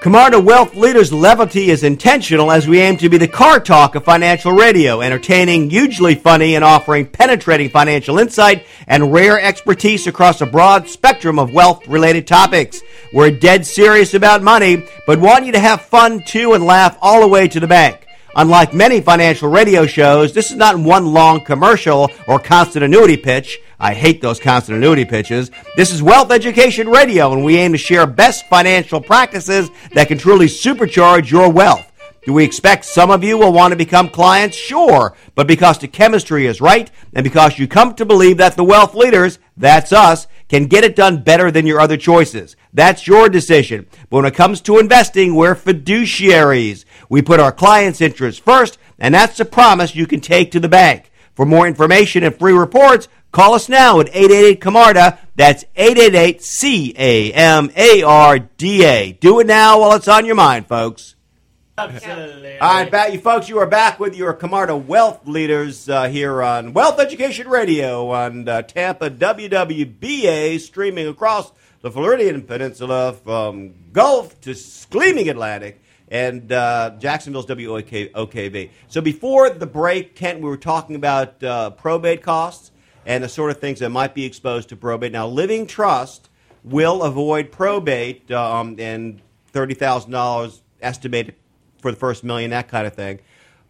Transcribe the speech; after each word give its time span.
Camarda 0.00 0.40
Wealth 0.40 0.74
Leaders 0.74 1.12
levity 1.12 1.68
is 1.68 1.84
intentional 1.84 2.50
as 2.50 2.66
we 2.66 2.80
aim 2.80 2.96
to 2.96 3.10
be 3.10 3.18
the 3.18 3.28
car 3.28 3.60
talk 3.60 3.94
of 3.94 4.02
financial 4.02 4.50
radio, 4.50 5.02
entertaining, 5.02 5.68
hugely 5.68 6.14
funny, 6.14 6.54
and 6.54 6.64
offering 6.64 7.04
penetrating 7.04 7.68
financial 7.68 8.18
insight 8.18 8.64
and 8.86 9.12
rare 9.12 9.38
expertise 9.38 10.06
across 10.06 10.40
a 10.40 10.46
broad 10.46 10.88
spectrum 10.88 11.38
of 11.38 11.52
wealth 11.52 11.86
related 11.86 12.26
topics. 12.26 12.80
We're 13.12 13.30
dead 13.30 13.66
serious 13.66 14.14
about 14.14 14.42
money, 14.42 14.86
but 15.06 15.20
want 15.20 15.44
you 15.44 15.52
to 15.52 15.60
have 15.60 15.82
fun 15.82 16.22
too 16.22 16.54
and 16.54 16.64
laugh 16.64 16.96
all 17.02 17.20
the 17.20 17.28
way 17.28 17.46
to 17.48 17.60
the 17.60 17.66
bank. 17.66 18.06
Unlike 18.34 18.72
many 18.72 19.02
financial 19.02 19.50
radio 19.50 19.84
shows, 19.84 20.32
this 20.32 20.50
is 20.50 20.56
not 20.56 20.78
one 20.78 21.12
long 21.12 21.44
commercial 21.44 22.10
or 22.26 22.38
constant 22.38 22.84
annuity 22.84 23.18
pitch. 23.18 23.58
I 23.80 23.94
hate 23.94 24.20
those 24.20 24.38
constant 24.38 24.76
annuity 24.76 25.06
pitches. 25.06 25.50
This 25.74 25.90
is 25.90 26.02
wealth 26.02 26.30
education 26.30 26.88
radio, 26.90 27.32
and 27.32 27.42
we 27.42 27.56
aim 27.56 27.72
to 27.72 27.78
share 27.78 28.06
best 28.06 28.46
financial 28.48 29.00
practices 29.00 29.70
that 29.94 30.08
can 30.08 30.18
truly 30.18 30.46
supercharge 30.46 31.30
your 31.30 31.50
wealth. 31.50 31.90
Do 32.26 32.34
we 32.34 32.44
expect 32.44 32.84
some 32.84 33.10
of 33.10 33.24
you 33.24 33.38
will 33.38 33.54
want 33.54 33.72
to 33.72 33.78
become 33.78 34.10
clients? 34.10 34.54
Sure. 34.54 35.16
But 35.34 35.46
because 35.46 35.78
the 35.78 35.88
chemistry 35.88 36.44
is 36.44 36.60
right, 36.60 36.90
and 37.14 37.24
because 37.24 37.58
you 37.58 37.66
come 37.66 37.94
to 37.94 38.04
believe 38.04 38.36
that 38.36 38.54
the 38.54 38.64
wealth 38.64 38.94
leaders, 38.94 39.38
that's 39.56 39.94
us, 39.94 40.26
can 40.50 40.66
get 40.66 40.84
it 40.84 40.94
done 40.94 41.22
better 41.22 41.50
than 41.50 41.64
your 41.64 41.80
other 41.80 41.96
choices. 41.96 42.56
That's 42.74 43.06
your 43.06 43.30
decision. 43.30 43.86
But 44.10 44.16
when 44.18 44.26
it 44.26 44.34
comes 44.34 44.60
to 44.62 44.78
investing, 44.78 45.34
we're 45.34 45.54
fiduciaries. 45.54 46.84
We 47.08 47.22
put 47.22 47.40
our 47.40 47.52
clients' 47.52 48.02
interests 48.02 48.40
first, 48.40 48.76
and 48.98 49.14
that's 49.14 49.40
a 49.40 49.46
promise 49.46 49.96
you 49.96 50.06
can 50.06 50.20
take 50.20 50.50
to 50.50 50.60
the 50.60 50.68
bank. 50.68 51.10
For 51.34 51.46
more 51.46 51.66
information 51.66 52.22
and 52.22 52.38
free 52.38 52.52
reports, 52.52 53.08
call 53.32 53.54
us 53.54 53.68
now 53.68 54.00
at 54.00 54.08
888 54.08 54.60
Camarda. 54.60 55.18
That's 55.36 55.64
888 55.76 56.42
C 56.42 56.94
A 56.96 57.32
M 57.32 57.70
A 57.76 58.02
R 58.02 58.38
D 58.38 58.84
A. 58.84 59.12
Do 59.12 59.40
it 59.40 59.46
now 59.46 59.80
while 59.80 59.96
it's 59.96 60.08
on 60.08 60.26
your 60.26 60.34
mind, 60.34 60.66
folks. 60.66 61.16
Absolutely. 61.78 62.58
All 62.58 62.74
right, 62.74 62.90
back 62.90 63.12
you 63.12 63.18
folks. 63.18 63.48
You 63.48 63.58
are 63.58 63.66
back 63.66 63.98
with 63.98 64.14
your 64.14 64.34
Camarda 64.34 64.76
Wealth 64.76 65.26
Leaders 65.26 65.88
uh, 65.88 66.08
here 66.08 66.42
on 66.42 66.74
Wealth 66.74 67.00
Education 67.00 67.48
Radio 67.48 68.10
on 68.10 68.46
uh, 68.46 68.60
Tampa 68.62 69.08
WWBA, 69.08 70.60
streaming 70.60 71.08
across 71.08 71.52
the 71.80 71.90
Floridian 71.90 72.42
Peninsula 72.42 73.14
from 73.14 73.72
Gulf 73.92 74.38
to 74.42 74.54
Screaming 74.54 75.30
Atlantic 75.30 75.80
and 76.08 76.52
uh, 76.52 76.96
Jacksonville's 76.98 77.46
WOKV. 77.46 78.70
So 78.88 79.00
before 79.00 79.48
the 79.48 79.66
break, 79.66 80.14
Kent, 80.14 80.40
we 80.40 80.50
were 80.50 80.58
talking 80.58 80.96
about 80.96 81.42
uh, 81.42 81.70
probate 81.70 82.22
costs 82.22 82.72
and 83.10 83.24
the 83.24 83.28
sort 83.28 83.50
of 83.50 83.58
things 83.58 83.80
that 83.80 83.90
might 83.90 84.14
be 84.14 84.24
exposed 84.24 84.68
to 84.68 84.76
probate. 84.76 85.10
Now, 85.10 85.26
Living 85.26 85.66
Trust 85.66 86.30
will 86.62 87.02
avoid 87.02 87.50
probate 87.50 88.30
um, 88.30 88.76
and 88.78 89.20
thirty 89.48 89.74
thousand 89.74 90.12
dollars 90.12 90.62
estimated 90.80 91.34
for 91.82 91.90
the 91.90 91.96
first 91.96 92.22
million, 92.22 92.50
that 92.50 92.68
kind 92.68 92.86
of 92.86 92.94
thing. 92.94 93.18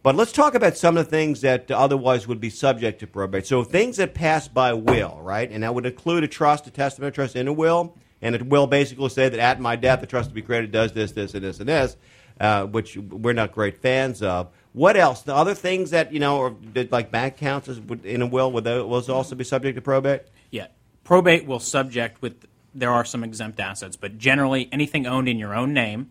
But 0.03 0.15
let's 0.15 0.31
talk 0.31 0.53
about 0.53 0.77
some 0.77 0.95
of 0.95 1.05
the 1.05 1.09
things 1.09 1.41
that 1.41 1.71
otherwise 1.71 2.27
would 2.27 2.39
be 2.39 2.51
subject 2.51 2.99
to 2.99 3.07
probate. 3.07 3.47
So 3.47 3.63
things 3.63 3.97
that 3.97 4.13
pass 4.13 4.47
by 4.47 4.73
will, 4.73 5.19
right? 5.21 5.49
And 5.49 5.63
that 5.63 5.73
would 5.73 5.87
include 5.87 6.23
a 6.23 6.27
trust, 6.27 6.67
a 6.67 6.71
testament, 6.71 7.13
a 7.13 7.15
trust, 7.15 7.35
and 7.35 7.49
a 7.49 7.53
will. 7.53 7.95
And 8.21 8.35
it 8.35 8.45
will 8.45 8.67
basically 8.67 9.09
say 9.09 9.29
that 9.29 9.39
at 9.39 9.59
my 9.59 9.75
death, 9.75 10.01
the 10.01 10.07
trust 10.07 10.29
to 10.29 10.35
be 10.35 10.43
created 10.43 10.71
does 10.71 10.91
this, 10.91 11.13
this, 11.13 11.33
and 11.33 11.43
this, 11.43 11.59
and 11.59 11.69
this, 11.69 11.97
uh, 12.39 12.65
which 12.65 12.95
we're 12.97 13.33
not 13.33 13.53
great 13.53 13.81
fans 13.81 14.21
of. 14.21 14.49
What 14.73 14.95
else? 14.95 15.21
The 15.21 15.35
other 15.35 15.53
things 15.53 15.91
that 15.91 16.13
you 16.13 16.19
know, 16.19 16.37
or 16.37 16.49
did, 16.51 16.91
like 16.91 17.11
bank 17.11 17.35
accounts 17.35 17.67
would- 17.67 18.05
in 18.05 18.21
a 18.21 18.27
will, 18.27 18.51
would 18.51 18.63
those 18.63 19.09
also 19.09 19.35
be 19.35 19.43
subject 19.43 19.75
to 19.75 19.81
probate? 19.81 20.21
Yeah, 20.49 20.67
probate 21.03 21.45
will 21.45 21.59
subject 21.59 22.21
with. 22.21 22.45
There 22.73 22.89
are 22.89 23.03
some 23.03 23.23
exempt 23.25 23.59
assets, 23.59 23.97
but 23.97 24.17
generally 24.17 24.69
anything 24.71 25.05
owned 25.05 25.27
in 25.27 25.37
your 25.37 25.53
own 25.53 25.73
name, 25.73 26.09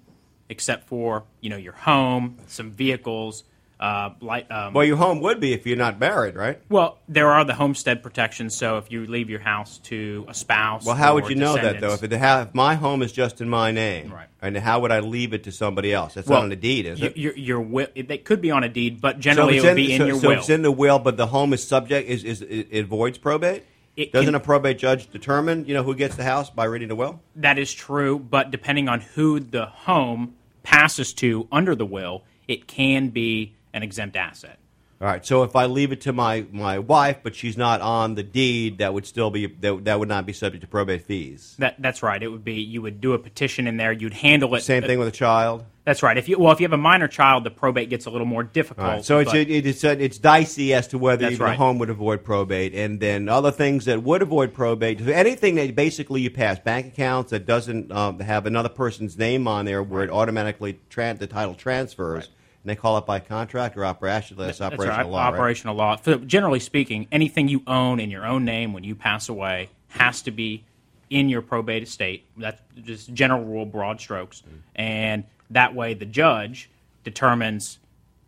except 0.51 0.89
for 0.89 1.25
you 1.41 1.49
know 1.49 1.57
your 1.57 1.73
home, 1.73 2.37
some 2.47 2.71
vehicles, 2.71 3.45
uh, 3.81 4.11
like. 4.21 4.51
Um, 4.51 4.75
Well, 4.75 4.85
your 4.85 4.97
home 4.99 5.21
would 5.23 5.41
be 5.41 5.53
if 5.53 5.67
you're 5.67 5.77
not 5.77 5.99
married, 5.99 6.37
right? 6.37 6.61
well, 6.69 6.99
there 7.09 7.31
are 7.31 7.45
the 7.45 7.55
homestead 7.55 8.03
protections. 8.03 8.55
So 8.55 8.77
if 8.77 8.93
you 8.93 9.07
leave 9.07 9.31
your 9.31 9.41
house 9.41 9.79
to 9.85 10.27
a 10.29 10.35
spouse, 10.35 10.85
Well, 10.85 10.95
how 10.95 11.15
would 11.15 11.29
you 11.29 11.35
know 11.35 11.55
that 11.55 11.81
though? 11.81 11.95
If, 11.95 12.03
it 12.03 12.13
if 12.13 12.55
my 12.55 12.75
home 12.75 13.03
is 13.03 13.11
just 13.11 13.41
in 13.41 13.49
my 13.49 13.73
name, 13.73 14.13
Right. 14.13 14.29
and 14.43 14.57
how 14.59 14.81
would 14.81 14.93
I 14.93 15.01
leave 15.01 15.33
it 15.33 15.45
to 15.45 15.53
somebody 15.53 15.93
else? 15.93 16.15
That's 16.15 16.29
well, 16.29 16.41
not 16.41 16.45
on 16.45 16.51
the 16.51 16.57
deed, 16.57 16.87
is 16.87 17.01
it? 17.01 17.17
Your, 17.17 17.35
your 17.37 17.61
will, 17.61 17.89
it 17.95 18.25
could 18.25 18.41
be 18.41 18.51
on 18.51 18.63
a 18.63 18.69
deed, 18.69 19.01
but 19.01 19.19
generally 19.19 19.57
it's 19.57 19.65
it 19.65 19.69
would 19.69 19.77
be 19.77 19.93
in 19.93 19.99
so, 19.99 20.07
your 20.07 20.21
so 20.21 20.29
will. 20.29 20.39
it's 20.39 20.51
in 20.51 20.63
the 20.63 20.71
will, 20.73 20.99
but 20.99 21.17
the 21.17 21.27
home 21.27 21.53
is 21.53 21.67
subject 21.67 22.09
is, 22.09 22.23
is 22.25 22.43
it, 22.43 22.69
it 22.71 22.85
avoids 22.85 23.19
probate. 23.19 23.65
It 23.97 24.13
Doesn't 24.13 24.27
can- 24.27 24.35
a 24.35 24.41
probate 24.41 24.79
judge 24.79 25.11
determine 25.11 25.65
you 25.65 25.75
know 25.75 25.83
who 25.83 25.95
gets 25.95 26.17
the 26.17 26.25
house 26.25 26.51
by 26.51 26.65
reading 26.65 26.89
the 26.89 26.95
will? 26.97 27.21
That 27.37 27.59
is 27.59 27.73
true, 27.73 28.19
but 28.19 28.51
depending 28.51 28.89
on 28.89 29.01
who 29.01 29.41
the 29.41 29.67
home 29.67 30.35
passes 30.63 31.13
to 31.15 31.49
under 31.51 31.75
the 31.75 31.87
will, 31.87 32.25
it 32.47 32.67
can 32.67 33.09
be 33.09 33.55
an 33.73 33.83
exempt 33.83 34.17
asset. 34.17 34.59
All 35.01 35.09
right. 35.09 35.25
So 35.25 35.45
if 35.45 35.57
I 35.57 35.65
leave 35.65 35.93
it 35.93 36.03
to 36.03 36.13
my, 36.13 36.45
my 36.53 36.79
wife, 36.79 37.21
but 37.23 37.35
she's 37.35 37.57
not 37.57 37.81
on 37.81 38.17
the 38.17 38.23
deed, 38.23 38.79
that 38.79 38.93
would 38.93 39.07
still 39.07 39.31
be 39.31 39.47
that, 39.47 39.85
that 39.87 39.99
would 39.99 40.11
not 40.11 40.27
be 40.27 40.35
subject 40.35 40.61
to 40.61 40.69
probate 40.69 41.07
fees. 41.07 41.57
That 41.59 41.77
that's 41.79 42.03
right. 42.03 42.23
It 42.23 42.29
would 42.29 42.45
be 42.45 42.61
you 42.61 42.83
would 42.83 43.01
do 43.01 43.15
a 43.15 43.19
petition 43.19 43.67
in 43.67 43.79
there. 43.79 43.93
You'd 43.93 44.13
handle 44.13 44.55
it. 44.55 44.61
Same 44.61 44.83
thing 44.83 44.99
with 44.99 45.09
a 45.09 45.13
child. 45.13 45.65
That's 45.87 46.03
right. 46.03 46.19
If 46.19 46.29
you 46.29 46.39
well, 46.39 46.53
if 46.53 46.61
you 46.61 46.65
have 46.65 46.75
a 46.75 46.77
minor 46.77 47.09
child, 47.09 47.45
the 47.45 47.51
probate 47.51 47.89
gets 47.89 48.05
a 48.05 48.11
little 48.11 48.27
more 48.27 48.43
difficult. 48.43 48.87
Right. 48.87 49.05
So 49.05 49.21
it's 49.21 49.33
it, 49.33 49.51
it's 49.51 49.83
uh, 49.83 49.97
it's 49.99 50.19
dicey 50.19 50.75
as 50.75 50.87
to 50.89 50.99
whether 50.99 51.31
even 51.31 51.47
a 51.47 51.57
home 51.57 51.79
would 51.79 51.89
avoid 51.89 52.23
probate, 52.23 52.75
and 52.75 53.01
then 53.01 53.31
other 53.31 53.51
things 53.51 53.87
that 53.87 54.03
would 54.03 54.21
avoid 54.21 54.53
probate. 54.53 55.01
Anything 55.01 55.55
that 55.55 55.75
basically 55.75 56.21
you 56.21 56.31
pass 56.31 56.59
bank 56.59 56.89
accounts 56.89 57.31
that 57.31 57.47
doesn't 57.47 57.91
um, 57.91 58.21
have 58.21 58.45
another 58.45 58.69
person's 58.69 59.17
name 59.17 59.49
on 59.49 59.65
there, 59.65 59.83
where 59.83 60.05
it 60.05 60.11
automatically 60.11 60.79
tran 60.91 61.19
the 61.19 61.27
title 61.27 61.55
transfers, 61.55 62.29
and 62.63 62.71
they 62.71 62.77
call 62.77 62.99
it 62.99 63.07
by 63.07 63.21
contract 63.21 63.77
or 63.77 63.85
operation. 63.85 64.37
That's, 64.37 64.59
that's 64.59 64.73
operational 64.75 64.97
right, 64.99 65.07
law. 65.09 65.25
right? 65.25 65.35
operational 65.35 65.75
law. 65.77 65.97
Generally 65.97 66.61
speaking, 66.61 67.09
anything 67.11 67.49
you 67.49 67.63
own 67.67 68.01
in 68.01 68.11
your 68.11 68.27
own 68.27 68.45
name 68.45 68.73
when 68.73 68.85
you 68.85 68.95
pass 68.95 69.29
away 69.29 69.71
has 69.89 70.23
to 70.23 70.31
be 70.31 70.65
in 71.09 71.29
your 71.29 71.43
probate 71.43 71.83
estate. 71.83 72.25
That's 72.37 72.61
just 72.83 73.13
general 73.13 73.45
rule, 73.45 73.67
broad 73.67 74.01
strokes, 74.01 74.43
Mm. 74.43 74.59
and 74.77 75.25
that 75.51 75.75
way 75.75 75.95
the 75.95 76.05
judge 76.07 76.71
determines, 77.03 77.80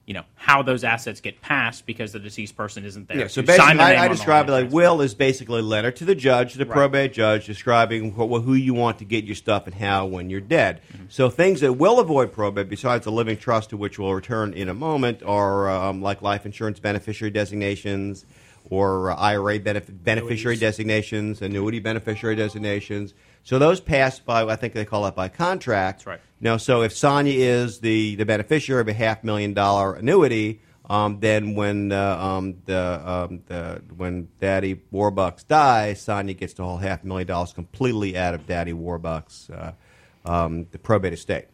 you 0.06 0.14
know, 0.14 0.24
how 0.34 0.62
those 0.62 0.82
assets 0.82 1.20
get 1.20 1.40
passed 1.40 1.86
because 1.86 2.12
the 2.12 2.18
deceased 2.18 2.56
person 2.56 2.84
isn't 2.84 3.06
there. 3.06 3.18
Yeah, 3.18 3.26
so 3.28 3.40
basically, 3.40 3.78
I, 3.78 4.04
I 4.04 4.08
describe 4.08 4.48
it 4.48 4.52
like 4.52 4.70
will 4.72 5.00
is 5.00 5.14
basically 5.14 5.60
a 5.60 5.62
letter 5.62 5.92
to 5.92 6.04
the 6.04 6.16
judge, 6.16 6.54
the 6.54 6.64
Right. 6.64 6.74
probate 6.74 7.12
judge, 7.12 7.46
describing 7.46 8.10
wh- 8.12 8.42
who 8.42 8.54
you 8.54 8.74
want 8.74 8.98
to 8.98 9.04
get 9.04 9.24
your 9.24 9.36
stuff 9.36 9.66
and 9.66 9.74
how 9.76 10.06
when 10.06 10.28
you're 10.28 10.40
dead. 10.40 10.80
Mm-hmm. 10.92 11.04
So 11.08 11.30
things 11.30 11.60
that 11.60 11.74
will 11.74 12.00
avoid 12.00 12.32
probate, 12.32 12.68
besides 12.68 13.04
the 13.04 13.12
living 13.12 13.36
trust, 13.36 13.70
to 13.70 13.76
which 13.76 13.96
we'll 13.98 14.12
return 14.12 14.54
in 14.54 14.68
a 14.68 14.74
moment, 14.74 15.22
are 15.22 15.70
um, 15.70 16.02
like 16.02 16.20
life 16.20 16.44
insurance 16.46 16.80
beneficiary 16.80 17.30
designations 17.30 18.26
or 18.72 19.10
uh, 19.10 19.16
IRA 19.16 19.58
benef- 19.60 20.02
beneficiary 20.02 20.56
designations, 20.56 21.42
annuity 21.42 21.78
beneficiary 21.78 22.34
designations. 22.34 23.12
So 23.44 23.58
those 23.58 23.80
pass 23.80 24.18
by, 24.18 24.44
I 24.44 24.56
think 24.56 24.72
they 24.72 24.86
call 24.86 25.04
it 25.06 25.14
by 25.14 25.28
contract. 25.28 25.98
That's 25.98 26.06
right. 26.06 26.20
Now, 26.40 26.56
so 26.56 26.80
if 26.80 26.96
Sonia 26.96 27.34
is 27.38 27.80
the, 27.80 28.14
the 28.14 28.24
beneficiary 28.24 28.80
of 28.80 28.88
a 28.88 28.94
half 28.94 29.22
million 29.24 29.52
dollar 29.52 29.92
annuity, 29.96 30.62
um, 30.88 31.20
then 31.20 31.54
when 31.54 31.92
uh, 31.92 32.16
um, 32.16 32.62
the, 32.64 33.10
um, 33.10 33.42
the 33.46 33.82
when 33.94 34.28
Daddy 34.40 34.80
Warbucks 34.90 35.46
dies, 35.46 36.00
Sonia 36.00 36.32
gets 36.32 36.54
the 36.54 36.64
whole 36.64 36.78
half 36.78 37.04
million 37.04 37.26
dollars 37.26 37.52
completely 37.52 38.16
out 38.16 38.32
of 38.32 38.46
Daddy 38.46 38.72
Warbucks' 38.72 39.50
uh, 39.50 39.72
um, 40.24 40.66
the 40.70 40.78
probate 40.78 41.12
estate. 41.12 41.44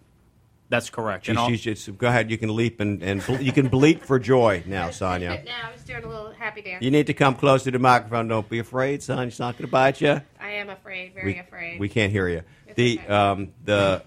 That's 0.70 0.90
correct. 0.90 1.24
She, 1.26 1.30
And 1.32 1.38
all- 1.38 1.48
she's 1.50 1.88
go 1.88 2.08
ahead. 2.08 2.30
You 2.30 2.36
can 2.38 2.54
leap 2.54 2.80
and, 2.80 3.02
and 3.02 3.24
ble- 3.24 3.40
you 3.40 3.52
can 3.52 3.68
bleat 3.68 4.04
for 4.04 4.18
joy 4.18 4.62
now, 4.66 4.90
Sonia. 4.92 5.42
No, 5.46 5.50
I 5.66 5.72
was 5.72 5.82
doing 5.82 6.04
a 6.04 6.06
little 6.08 6.32
happy 6.32 6.60
dance. 6.62 6.82
You 6.84 6.90
need 6.90 7.06
to 7.06 7.14
come 7.14 7.34
closer 7.34 7.64
to 7.66 7.70
the 7.70 7.78
microphone. 7.78 8.28
Don't 8.28 8.48
be 8.48 8.58
afraid, 8.58 9.02
son. 9.02 9.30
She's 9.30 9.38
not 9.40 9.54
going 9.56 9.66
to 9.66 9.72
bite 9.72 10.00
you. 10.00 10.20
I 10.40 10.50
am 10.50 10.68
afraid, 10.68 11.14
very 11.14 11.32
we, 11.34 11.38
afraid. 11.38 11.80
We 11.80 11.88
can't 11.88 12.12
hear 12.12 12.28
you. 12.28 12.42
It's 12.66 12.76
The 12.76 12.98
okay. 12.98 13.08
um, 13.08 13.52
the 13.64 14.02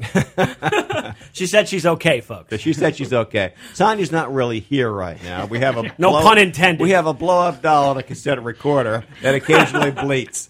She 1.32 1.46
said 1.46 1.68
she's 1.68 1.86
okay, 1.86 2.20
folks. 2.20 2.58
She 2.58 2.72
said 2.72 2.96
she's 2.96 3.12
okay. 3.12 3.54
Sonia's 3.74 4.10
not 4.12 4.32
really 4.32 4.60
here 4.60 4.90
right 4.90 5.22
now. 5.22 5.46
We 5.46 5.60
have 5.60 5.76
a 5.76 5.82
No 5.98 6.10
blow- 6.10 6.22
pun 6.22 6.38
intended. 6.38 6.82
We 6.82 6.90
have 6.90 7.06
a 7.06 7.14
blow 7.14 7.42
up 7.42 7.62
doll 7.62 7.90
on 7.90 7.96
a 7.98 8.02
cassette 8.02 8.42
recorder 8.42 9.04
that 9.22 9.34
occasionally 9.34 9.90
bleats. 9.92 10.48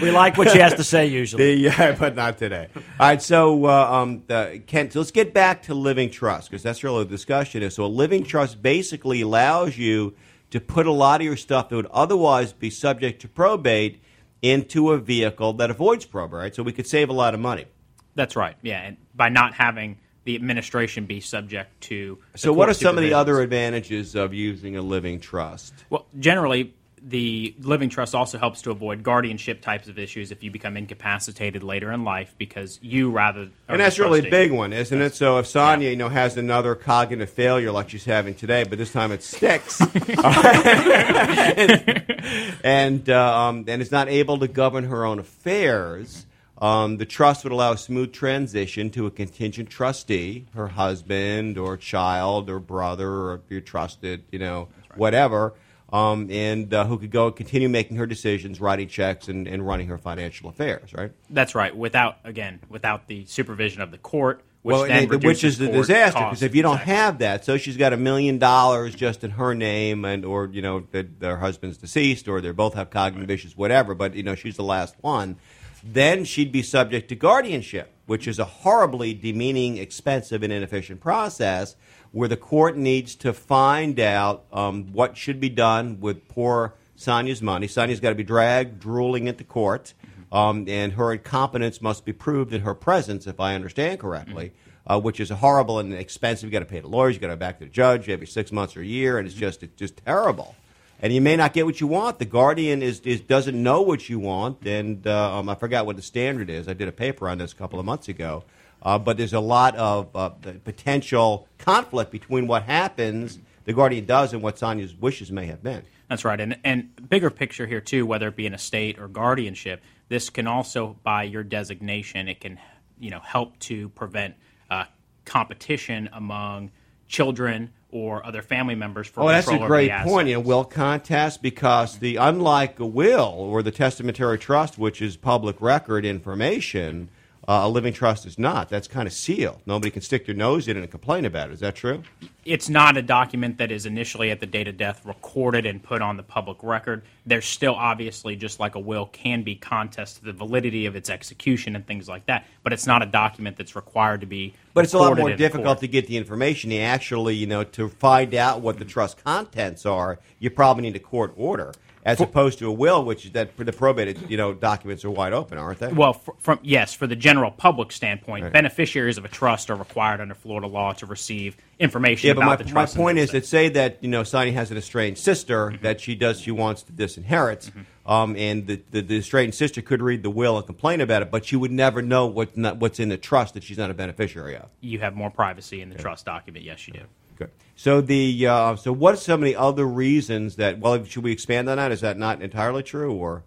We 0.00 0.10
like 0.10 0.36
what 0.36 0.50
she 0.50 0.58
has 0.58 0.74
to 0.74 0.84
say 0.84 1.06
usually. 1.22 1.54
The, 1.54 1.60
yeah, 1.60 1.96
but 1.98 2.14
not 2.14 2.38
today. 2.38 2.68
All 2.74 2.82
right, 2.98 3.22
so 3.22 3.66
uh, 3.66 3.90
um, 3.90 4.22
the, 4.26 4.62
Kent, 4.66 4.92
so 4.92 5.00
let's 5.00 5.10
get 5.10 5.32
back 5.34 5.62
to 5.64 5.74
living 5.74 6.10
trust 6.10 6.50
because 6.50 6.62
that's 6.62 6.82
really 6.84 7.04
the 7.04 7.10
discussion 7.10 7.62
is. 7.62 7.74
So 7.74 7.84
a 7.84 7.86
living 7.86 8.24
trust 8.24 8.62
basically 8.62 9.20
allows 9.20 9.76
you 9.78 10.14
to 10.50 10.60
put 10.60 10.86
a 10.86 10.92
lot 10.92 11.20
of 11.20 11.24
your 11.24 11.36
stuff 11.36 11.68
that 11.68 11.76
would 11.76 11.86
otherwise 11.86 12.52
be 12.52 12.70
subject 12.70 13.20
to 13.22 13.28
probate 13.28 14.00
into 14.42 14.92
a 14.92 14.98
vehicle 14.98 15.54
that 15.54 15.70
avoids 15.70 16.04
probate. 16.04 16.38
Right? 16.38 16.54
So 16.54 16.62
we 16.62 16.72
could 16.72 16.86
save 16.86 17.08
a 17.08 17.14
lot 17.14 17.34
of 17.34 17.40
money. 17.40 17.66
that's 18.14 18.36
right. 18.36 18.56
Yeah, 18.62 18.82
and 18.82 18.96
by 19.14 19.28
not 19.28 19.54
having 19.54 19.98
the 20.24 20.34
administration 20.36 21.06
be 21.06 21.20
subject 21.20 21.80
to. 21.82 22.18
the 22.32 22.38
So 22.38 22.52
what 22.52 22.68
are 22.68 22.74
some 22.74 22.96
of 22.96 23.04
the 23.04 23.12
other 23.14 23.40
advantages 23.40 24.14
of 24.14 24.32
using 24.32 24.76
a 24.76 24.82
living 24.82 25.20
trust? 25.20 25.74
Well, 25.90 26.06
generally, 26.18 26.74
the 27.06 27.54
living 27.60 27.90
trust 27.90 28.14
also 28.14 28.38
helps 28.38 28.62
to 28.62 28.70
avoid 28.70 29.02
guardianship 29.02 29.60
types 29.60 29.88
of 29.88 29.98
issues 29.98 30.32
if 30.32 30.42
you 30.42 30.50
become 30.50 30.74
incapacitated 30.76 31.62
later 31.62 31.92
in 31.92 32.02
life 32.02 32.34
because 32.38 32.78
you 32.82 33.10
rather. 33.10 33.50
And 33.68 33.78
that's 33.78 33.98
really 33.98 34.26
a 34.26 34.30
big 34.30 34.50
one, 34.50 34.72
isn't 34.72 35.02
it? 35.02 35.14
So 35.14 35.36
if 35.38 35.46
Sonia, 35.46 35.90
you 35.90 35.96
know, 35.96 36.08
has 36.08 36.38
another 36.38 36.74
cognitive 36.74 37.28
failure 37.28 37.70
like 37.70 37.90
she's 37.90 38.06
having 38.06 38.34
today, 38.34 38.64
but 38.64 38.78
this 38.78 38.90
time 38.90 39.12
it 39.12 39.22
sticks, 39.22 39.80
and 42.64 43.10
um, 43.10 43.64
and 43.68 43.82
is 43.82 43.92
not 43.92 44.08
able 44.08 44.38
to 44.38 44.48
govern 44.48 44.84
her 44.84 45.04
own 45.04 45.18
affairs, 45.18 46.24
um, 46.58 46.96
the 46.96 47.04
trust 47.04 47.44
would 47.44 47.52
allow 47.52 47.72
a 47.72 47.76
smooth 47.76 48.14
transition 48.14 48.88
to 48.90 49.06
a 49.06 49.10
contingent 49.10 49.68
trustee, 49.68 50.46
her 50.54 50.68
husband 50.68 51.58
or 51.58 51.76
child 51.76 52.48
or 52.48 52.60
brother 52.60 53.10
or 53.10 53.34
if 53.34 53.40
you're 53.50 53.60
trusted, 53.60 54.22
you 54.30 54.38
know, 54.38 54.68
whatever. 54.94 55.52
Um, 55.92 56.28
and 56.30 56.72
uh, 56.74 56.86
who 56.86 56.98
could 56.98 57.10
go 57.12 57.26
and 57.28 57.36
continue 57.36 57.68
making 57.68 57.98
her 57.98 58.06
decisions, 58.06 58.60
writing 58.60 58.88
checks, 58.88 59.28
and, 59.28 59.46
and 59.46 59.64
running 59.64 59.86
her 59.88 59.98
financial 59.98 60.48
affairs, 60.48 60.92
right? 60.92 61.12
That's 61.30 61.54
right. 61.54 61.76
Without 61.76 62.18
again, 62.24 62.60
without 62.68 63.06
the 63.06 63.26
supervision 63.26 63.80
of 63.82 63.90
the 63.92 63.98
court, 63.98 64.42
which 64.62 64.72
well, 64.72 64.82
then 64.86 65.04
and 65.04 65.12
it- 65.12 65.24
which 65.26 65.44
is 65.44 65.58
the 65.58 65.68
disaster 65.68 66.18
because 66.20 66.42
if 66.42 66.54
you 66.54 66.62
don't 66.62 66.76
Exactly. 66.76 66.94
have 66.94 67.18
that, 67.18 67.44
so 67.44 67.58
she's 67.58 67.76
got 67.76 67.92
a 67.92 67.96
million 67.98 68.38
dollars 68.38 68.94
just 68.94 69.22
in 69.22 69.32
her 69.32 69.54
name, 69.54 70.04
and 70.04 70.24
or 70.24 70.46
you 70.50 70.62
know 70.62 70.84
that 70.92 71.20
their 71.20 71.36
husband's 71.36 71.76
deceased, 71.76 72.26
or 72.28 72.40
they 72.40 72.50
both 72.50 72.74
have 72.74 72.90
cognitive 72.90 73.30
issues, 73.30 73.56
whatever. 73.56 73.94
But 73.94 74.14
you 74.14 74.22
know 74.24 74.34
she's 74.34 74.56
the 74.56 74.64
last 74.64 74.96
one, 75.02 75.36
then 75.84 76.24
she'd 76.24 76.50
be 76.50 76.62
subject 76.62 77.10
to 77.10 77.14
guardianship, 77.14 77.92
which 78.06 78.26
is 78.26 78.38
a 78.38 78.44
horribly 78.46 79.12
demeaning, 79.14 79.76
expensive, 79.76 80.42
and 80.42 80.52
inefficient 80.52 81.00
process 81.02 81.76
where 82.14 82.28
the 82.28 82.36
court 82.36 82.76
needs 82.76 83.16
to 83.16 83.32
find 83.32 83.98
out 83.98 84.44
um, 84.52 84.92
what 84.92 85.16
should 85.16 85.40
be 85.40 85.48
done 85.48 85.98
with 86.00 86.28
poor 86.28 86.72
Sonia's 86.94 87.42
money. 87.42 87.66
Sonia's 87.66 87.98
got 87.98 88.10
to 88.10 88.14
be 88.14 88.22
dragged, 88.22 88.78
drooling 88.78 89.26
into 89.26 89.42
court, 89.42 89.94
um, 90.30 90.64
and 90.68 90.92
her 90.92 91.12
incompetence 91.12 91.82
must 91.82 92.04
be 92.04 92.12
proved 92.12 92.54
in 92.54 92.60
her 92.60 92.72
presence, 92.72 93.26
if 93.26 93.40
I 93.40 93.56
understand 93.56 93.98
correctly, 93.98 94.52
uh, 94.86 95.00
which 95.00 95.18
is 95.18 95.30
horrible 95.30 95.80
and 95.80 95.92
expensive. 95.92 96.46
You 96.46 96.52
got 96.52 96.60
to 96.60 96.66
pay 96.66 96.78
the 96.78 96.86
lawyers, 96.86 97.16
you 97.16 97.20
got 97.20 97.28
to 97.28 97.34
go 97.34 97.40
back 97.40 97.58
to 97.58 97.64
the 97.64 97.70
judge 97.70 98.08
every 98.08 98.28
six 98.28 98.52
months 98.52 98.76
or 98.76 98.82
a 98.82 98.86
year, 98.86 99.18
and 99.18 99.26
it's 99.26 99.36
just 99.36 99.64
it's 99.64 99.76
just 99.76 99.96
terrible. 99.96 100.54
And 101.02 101.12
you 101.12 101.20
may 101.20 101.34
not 101.34 101.52
get 101.52 101.66
what 101.66 101.80
you 101.80 101.88
want. 101.88 102.20
The 102.20 102.26
guardian 102.26 102.80
is, 102.80 103.00
is 103.00 103.22
doesn't 103.22 103.60
know 103.60 103.82
what 103.82 104.08
you 104.08 104.20
want, 104.20 104.64
and 104.64 105.04
uh, 105.04 105.38
um, 105.40 105.48
I 105.48 105.56
forgot 105.56 105.84
what 105.84 105.96
the 105.96 106.02
standard 106.02 106.48
is. 106.48 106.68
I 106.68 106.74
did 106.74 106.86
a 106.86 106.92
paper 106.92 107.28
on 107.28 107.38
this 107.38 107.52
a 107.52 107.56
couple 107.56 107.80
of 107.80 107.84
months 107.84 108.06
ago. 108.06 108.44
Uh, 108.84 108.98
but 108.98 109.16
there's 109.16 109.32
a 109.32 109.40
lot 109.40 109.74
of 109.76 110.14
uh, 110.14 110.28
potential 110.64 111.48
conflict 111.58 112.10
between 112.10 112.46
what 112.46 112.64
happens, 112.64 113.38
the 113.64 113.72
guardian 113.72 114.04
does, 114.04 114.32
and 114.32 114.42
what 114.42 114.58
Sonia's 114.58 114.94
wishes 114.94 115.32
may 115.32 115.46
have 115.46 115.62
been. 115.62 115.82
That's 116.08 116.24
right. 116.24 116.38
And, 116.38 116.58
and 116.64 117.08
bigger 117.08 117.30
picture 117.30 117.66
here, 117.66 117.80
too, 117.80 118.04
whether 118.04 118.28
it 118.28 118.36
be 118.36 118.46
an 118.46 118.54
estate 118.54 118.98
or 118.98 119.08
guardianship, 119.08 119.82
this 120.08 120.28
can 120.28 120.46
also, 120.46 120.96
by 121.02 121.22
your 121.22 121.42
designation, 121.42 122.28
it 122.28 122.40
can 122.40 122.58
you 122.98 123.10
know, 123.10 123.20
help 123.20 123.58
to 123.60 123.88
prevent 123.90 124.34
uh, 124.70 124.84
competition 125.24 126.08
among 126.12 126.70
children 127.08 127.72
or 127.90 128.24
other 128.26 128.42
family 128.42 128.74
members 128.74 129.06
for 129.06 129.22
Oh, 129.22 129.28
that's 129.28 129.48
a 129.48 129.58
great 129.58 129.92
point. 130.02 130.28
You 130.28 130.34
know, 130.34 130.40
will 130.40 130.64
contest 130.64 131.42
because 131.42 131.98
the 131.98 132.16
unlike 132.16 132.80
a 132.80 132.86
will 132.86 133.34
or 133.36 133.62
the 133.62 133.70
testamentary 133.70 134.38
trust, 134.38 134.78
which 134.78 135.00
is 135.00 135.16
public 135.16 135.60
record 135.60 136.04
information, 136.04 137.08
uh, 137.46 137.62
a 137.64 137.68
living 137.68 137.92
trust 137.92 138.26
is 138.26 138.38
not. 138.38 138.68
That's 138.68 138.88
kind 138.88 139.06
of 139.06 139.12
sealed. 139.12 139.60
Nobody 139.66 139.90
can 139.90 140.02
stick 140.02 140.26
their 140.26 140.34
nose 140.34 140.68
in 140.68 140.76
it 140.76 140.80
and 140.80 140.90
complain 140.90 141.24
about 141.24 141.50
it. 141.50 141.54
Is 141.54 141.60
that 141.60 141.74
true? 141.74 142.02
it's 142.44 142.68
not 142.68 142.96
a 142.96 143.02
document 143.02 143.58
that 143.58 143.70
is 143.70 143.86
initially 143.86 144.30
at 144.30 144.40
the 144.40 144.46
date 144.46 144.68
of 144.68 144.76
death 144.76 145.04
recorded 145.04 145.66
and 145.66 145.82
put 145.82 146.02
on 146.02 146.16
the 146.16 146.22
public 146.22 146.58
record. 146.62 147.02
There's 147.26 147.46
still 147.46 147.74
obviously, 147.74 148.36
just 148.36 148.60
like 148.60 148.74
a 148.74 148.80
will, 148.80 149.06
can 149.06 149.42
be 149.42 149.54
contest 149.54 150.18
to 150.18 150.24
the 150.24 150.32
validity 150.32 150.86
of 150.86 150.96
its 150.96 151.08
execution 151.10 151.74
and 151.74 151.86
things 151.86 152.08
like 152.08 152.26
that. 152.26 152.46
But 152.62 152.72
it's 152.72 152.86
not 152.86 153.02
a 153.02 153.06
document 153.06 153.56
that's 153.56 153.74
required 153.74 154.20
to 154.20 154.26
be. 154.26 154.54
But 154.74 154.84
it's 154.84 154.94
a 154.94 154.98
lot 154.98 155.16
more 155.16 155.34
difficult 155.34 155.66
court. 155.66 155.80
to 155.80 155.88
get 155.88 156.06
the 156.06 156.16
information. 156.16 156.70
You 156.70 156.80
actually, 156.80 157.34
you 157.34 157.46
know, 157.46 157.64
to 157.64 157.88
find 157.88 158.34
out 158.34 158.60
what 158.60 158.78
the 158.78 158.84
trust 158.84 159.22
contents 159.22 159.86
are, 159.86 160.18
you 160.38 160.50
probably 160.50 160.82
need 160.82 160.96
a 160.96 161.00
court 161.00 161.32
order, 161.36 161.72
as 162.04 162.20
opposed 162.20 162.58
to 162.58 162.68
a 162.68 162.72
will, 162.72 163.04
which 163.04 163.24
is 163.24 163.32
that 163.32 163.56
the 163.56 163.72
probated, 163.72 164.28
you 164.30 164.36
know, 164.36 164.52
documents 164.52 165.04
are 165.04 165.10
wide 165.10 165.32
open, 165.32 165.56
aren't 165.58 165.78
they? 165.78 165.88
Well, 165.92 166.12
fr- 166.12 166.32
from 166.38 166.58
yes, 166.62 166.92
for 166.92 167.06
the 167.06 167.16
general 167.16 167.50
public 167.50 167.92
standpoint, 167.92 168.44
Right. 168.44 168.52
beneficiaries 168.52 169.16
of 169.16 169.24
a 169.24 169.28
trust 169.28 169.70
are 169.70 169.74
required 169.76 170.20
under 170.20 170.34
Florida 170.34 170.66
law 170.66 170.92
to 170.94 171.06
receive 171.06 171.56
information 171.78 172.28
yeah, 172.28 172.34
but 172.34 172.42
about 172.44 172.58
my, 172.60 172.64
the 172.64 172.72
my 172.72 172.86
point 172.86 173.18
is 173.18 173.30
that 173.32 173.44
say 173.46 173.68
that 173.70 173.98
you 174.02 174.08
know 174.08 174.22
Sonia 174.22 174.52
has 174.52 174.70
an 174.70 174.76
estranged 174.76 175.20
sister 175.20 175.70
Mm-hmm. 175.70 175.82
that 175.82 176.00
she 176.00 176.14
does 176.14 176.40
she 176.40 176.50
wants 176.50 176.82
to 176.82 176.92
disinherit, 176.92 177.70
um, 178.06 178.36
and 178.36 178.66
the, 178.66 178.82
the 178.90 179.00
the 179.00 179.18
estranged 179.18 179.56
sister 179.56 179.80
could 179.80 180.02
read 180.02 180.22
the 180.22 180.30
will 180.30 180.56
and 180.58 180.66
complain 180.66 181.00
about 181.00 181.22
it, 181.22 181.30
but 181.30 181.44
she 181.46 181.56
would 181.56 181.72
never 181.72 182.02
know 182.02 182.26
what 182.26 182.56
not, 182.56 182.76
what's 182.78 183.00
in 183.00 183.08
the 183.08 183.16
trust 183.16 183.54
that 183.54 183.62
she's 183.62 183.78
not 183.78 183.90
a 183.90 183.94
beneficiary 183.94 184.56
of. 184.56 184.68
you 184.80 184.98
have 185.00 185.14
more 185.16 185.30
privacy 185.30 185.80
in 185.80 185.88
the 185.88 185.96
trust 185.96 186.26
document. 186.26 186.64
Yes, 186.64 186.86
you 186.86 186.94
do. 186.94 187.00
Good. 187.36 187.50
So 187.76 188.00
the 188.00 188.46
uh, 188.46 188.76
so 188.76 188.92
what 188.92 189.14
are 189.14 189.16
some 189.18 189.40
of 189.42 189.46
the 189.46 189.56
other 189.56 189.86
reasons 189.86 190.56
that 190.56 190.78
well 190.78 191.04
should 191.04 191.24
we 191.24 191.32
expand 191.32 191.68
on 191.68 191.76
that? 191.76 191.92
Is 191.92 192.00
that 192.02 192.16
not 192.18 192.40
entirely 192.42 192.82
true 192.82 193.12
or 193.12 193.42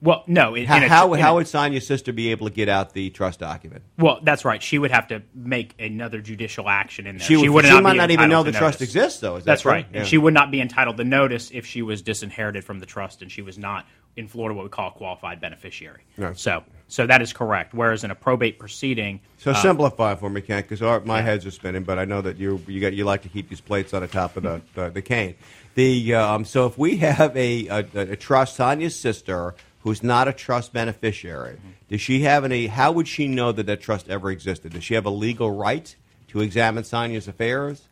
Well, 0.00 0.24
no. 0.26 0.54
In, 0.56 0.66
how 0.66 0.76
in 0.78 0.82
a- 0.82 0.88
how, 0.88 1.14
in 1.14 1.24
a- 1.24 1.34
would 1.34 1.46
Sonia's 1.46 1.86
sister 1.86 2.12
be 2.12 2.30
able 2.32 2.48
to 2.48 2.52
get 2.52 2.68
out 2.68 2.92
the 2.92 3.10
trust 3.10 3.38
document? 3.40 3.82
Well, 3.98 4.18
that's 4.22 4.44
right. 4.44 4.60
She 4.62 4.78
would 4.78 4.90
have 4.90 5.06
to 5.08 5.22
make 5.34 5.74
another 5.78 6.20
judicial 6.20 6.68
action 6.68 7.06
in 7.06 7.18
there. 7.18 7.26
She, 7.26 7.36
would, 7.36 7.50
would 7.50 7.64
she 7.66 7.70
not 7.70 7.82
might 7.84 7.96
not 7.96 8.10
even 8.10 8.28
know 8.28 8.42
the 8.42 8.50
to 8.52 8.58
trust 8.58 8.82
exists 8.82 9.20
though. 9.20 9.36
Is 9.36 9.44
that 9.44 9.52
That's 9.52 9.62
true? 9.62 9.72
right. 9.72 9.86
Yeah. 9.92 9.98
And 10.00 10.08
she 10.08 10.18
would 10.18 10.34
not 10.34 10.50
be 10.50 10.60
entitled 10.60 10.96
to 10.96 11.04
notice 11.04 11.50
if 11.52 11.66
she 11.66 11.82
was 11.82 12.02
disinherited 12.02 12.64
from 12.64 12.80
the 12.80 12.86
trust 12.86 13.22
and 13.22 13.30
she 13.30 13.42
was 13.42 13.58
not 13.58 13.86
in 14.16 14.26
Florida 14.28 14.54
what 14.54 14.64
we 14.64 14.68
call 14.70 14.88
a 14.88 14.92
qualified 14.92 15.40
beneficiary. 15.40 16.02
So, 16.34 16.64
so 16.92 17.06
that 17.06 17.22
is 17.22 17.32
correct. 17.32 17.72
Whereas 17.72 18.04
in 18.04 18.10
a 18.10 18.14
probate 18.14 18.58
proceeding, 18.58 19.20
So 19.38 19.52
uh, 19.52 19.54
simplify 19.54 20.14
for 20.14 20.28
me, 20.28 20.42
Ken, 20.42 20.62
because 20.66 20.82
my 21.06 21.22
heads 21.22 21.46
are 21.46 21.50
spinning. 21.50 21.84
But 21.84 21.98
I 21.98 22.04
know 22.04 22.20
that 22.20 22.36
you 22.36 22.60
you 22.68 22.80
got 22.80 22.92
you 22.92 23.04
like 23.04 23.22
to 23.22 23.30
keep 23.30 23.48
these 23.48 23.62
plates 23.62 23.94
on 23.94 24.02
the 24.02 24.08
top 24.08 24.36
of 24.36 24.42
the 24.42 24.60
the, 24.74 24.90
the 24.90 25.02
cane. 25.02 25.36
The 25.74 26.14
um, 26.14 26.44
so 26.44 26.66
if 26.66 26.76
we 26.76 26.98
have 26.98 27.34
a, 27.34 27.66
a, 27.68 27.86
a 27.94 28.16
trust, 28.16 28.56
Sonia's 28.56 28.94
sister, 28.94 29.54
who's 29.80 30.02
not 30.02 30.28
a 30.28 30.34
trust 30.34 30.74
beneficiary, 30.74 31.58
does 31.88 32.02
she 32.02 32.20
have 32.22 32.44
any? 32.44 32.66
How 32.66 32.92
would 32.92 33.08
she 33.08 33.26
know 33.26 33.52
that 33.52 33.64
that 33.64 33.80
trust 33.80 34.10
ever 34.10 34.30
existed? 34.30 34.72
Does 34.72 34.84
she 34.84 34.92
have 34.92 35.06
a 35.06 35.10
legal 35.10 35.50
right 35.50 35.96
to 36.28 36.40
examine 36.40 36.84
Sonia's 36.84 37.26
affairs? 37.26 37.88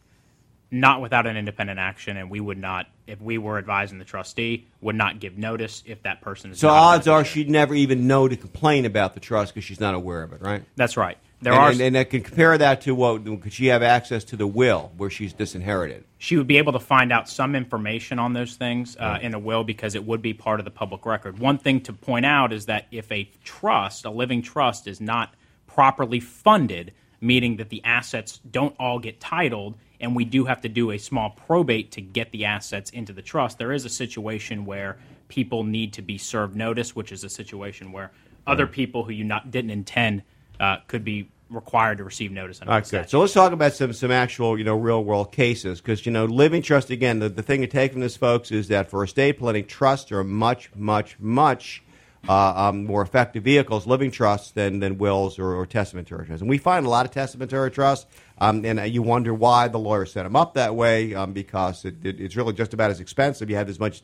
Not 0.71 1.01
without 1.01 1.27
an 1.27 1.37
independent 1.37 1.79
action, 1.79 2.17
and 2.17 2.31
we 2.31 2.41
would 2.41 2.59
not, 2.59 2.87
if 3.07 3.21
we 3.21 3.39
were 3.39 3.59
advising 3.59 3.99
the 3.99 4.05
trustee, 4.05 4.67
would 4.81 4.97
not 4.97 5.21
give 5.21 5.37
notice 5.37 5.83
if 5.87 6.03
that 6.03 6.21
person 6.21 6.53
is. 6.53 6.59
So 6.59 6.69
odds 6.69 7.09
are 7.09 7.25
she'd 7.25 7.51
never 7.51 7.75
even 7.75 8.07
know 8.07 8.29
to 8.29 8.37
complain 8.37 8.85
about 8.85 9.15
the 9.15 9.21
trust 9.21 9.55
because 9.55 9.65
she's 9.65 9.81
not 9.81 9.95
aware 9.95 10.23
of 10.23 10.33
it, 10.33 10.41
right? 10.41 10.63
That's 10.77 10.97
right. 10.97 11.19
There 11.43 11.53
and, 11.53 11.63
are. 11.63 11.71
and, 11.71 11.81
and 11.81 11.99
I 11.99 12.05
can 12.05 12.23
compare 12.23 12.57
that 12.59 12.83
to 12.83 12.95
what 12.95 13.25
could 13.25 13.53
she 13.53 13.67
have 13.67 13.83
access 13.83 14.25
to 14.25 14.37
the 14.37 14.47
will 14.47 14.93
where 14.97 15.11
she's 15.11 15.33
disinherited? 15.33 16.05
she 16.23 16.37
would 16.37 16.47
be 16.47 16.59
able 16.59 16.75
to 16.75 16.79
find 16.79 17.13
out 17.13 17.31
some 17.31 17.57
information 17.57 18.19
on 18.19 18.35
those 18.35 18.55
things 18.55 18.95
uh, 19.01 19.19
in 19.23 19.33
a 19.33 19.39
will 19.39 19.65
because 19.65 19.95
it 19.95 20.05
would 20.05 20.21
be 20.21 20.35
part 20.35 20.61
of 20.61 20.65
the 20.67 20.71
public 20.71 21.07
record. 21.07 21.39
One 21.39 21.57
thing 21.57 21.81
to 21.85 21.95
point 21.95 22.27
out 22.27 22.53
is 22.53 22.67
that 22.67 22.87
if 22.91 23.11
a 23.11 23.25
trust, 23.43 24.05
a 24.05 24.11
living 24.11 24.43
trust, 24.43 24.87
is 24.87 25.01
not 25.01 25.33
properly 25.67 26.21
funded, 26.21 26.93
meaning 27.23 27.57
that 27.57 27.71
the 27.71 27.83
assets 27.85 28.39
don't 28.51 28.77
all 28.79 28.99
get 28.99 29.19
titled, 29.19 29.77
and 30.01 30.17
we 30.17 30.25
do 30.25 30.45
have 30.47 30.63
to 30.63 30.69
do 30.69 30.91
a 30.91 30.99
small 30.99 31.31
probate 31.31 31.93
to 31.93 32.01
get 32.01 32.31
the 32.33 32.45
assets 32.47 32.91
into 32.91 33.13
the 33.13 33.23
trust, 33.23 33.59
there 33.59 33.73
is 33.73 33.85
a 33.85 33.89
situation 33.89 34.65
where 34.65 34.99
people 35.29 35.65
need 35.65 35.93
to 35.95 36.03
be 36.03 36.19
served 36.19 36.57
notice, 36.57 36.97
which 36.97 37.13
is 37.13 37.23
a 37.25 37.29
situation 37.29 37.93
where 37.93 38.11
other 38.47 38.67
people 38.67 39.05
who 39.05 39.13
you 39.13 39.25
not 39.25 39.51
didn't 39.51 39.71
intend 39.71 40.23
uh, 40.59 40.79
could 40.87 41.05
be 41.05 41.29
required 41.51 41.99
to 41.99 42.05
receive 42.05 42.31
notice. 42.31 42.61
Under 42.61 42.81
the 42.81 42.99
Okay, 42.99 43.09
so 43.09 43.21
let's 43.21 43.33
talk 43.33 43.53
about 43.53 43.75
some 43.75 43.93
some 43.93 44.11
actual 44.11 44.59
you 44.59 44.65
know 44.65 44.77
real 44.77 45.05
world 45.05 45.33
cases 45.33 45.81
because 45.81 46.07
you 46.07 46.13
know 46.13 46.25
living 46.25 46.63
trust 46.63 46.91
again 46.91 47.19
the, 47.19 47.29
the 47.29 47.43
thing 47.43 47.61
to 47.61 47.67
take 47.67 47.93
from 47.93 48.01
this 48.01 48.17
folks 48.17 48.51
is 48.51 48.69
that 48.69 48.89
for 48.89 49.03
estate 49.05 49.39
planning 49.39 49.67
trusts 49.67 50.13
are 50.13 50.25
much 50.25 50.71
much 50.75 51.19
much 51.19 51.83
uh, 52.29 52.69
um, 52.69 52.85
more 52.85 53.03
effective 53.03 53.43
vehicles 53.43 53.87
living 53.87 54.11
trusts 54.11 54.51
than 54.53 54.81
than 54.81 54.99
wills 54.99 55.39
or, 55.39 55.55
or 55.55 55.67
testamentary 55.67 56.27
trusts. 56.27 56.41
And 56.41 56.51
we 56.51 56.59
find 56.59 56.87
a 56.87 56.89
lot 56.89 57.07
of 57.07 57.13
testamentary 57.13 57.71
trusts 57.71 58.07
um, 58.41 58.65
and 58.65 58.81
uh, 58.81 58.83
you 58.83 59.03
wonder 59.03 59.35
why 59.35 59.69
the 59.69 59.79
lawyer 59.79 60.07
set 60.07 60.23
them 60.23 60.37
up 60.37 60.55
that 60.55 60.75
way 60.75 61.15
um, 61.15 61.33
because 61.33 61.85
it, 61.85 61.97
it, 62.03 62.21
it's 62.21 62.37
really 62.37 62.53
just 62.53 62.73
about 62.73 62.91
as 62.91 63.01
expensive. 63.01 63.51
You 63.51 63.57
have 63.57 63.69
as 63.69 63.79
much 63.79 64.03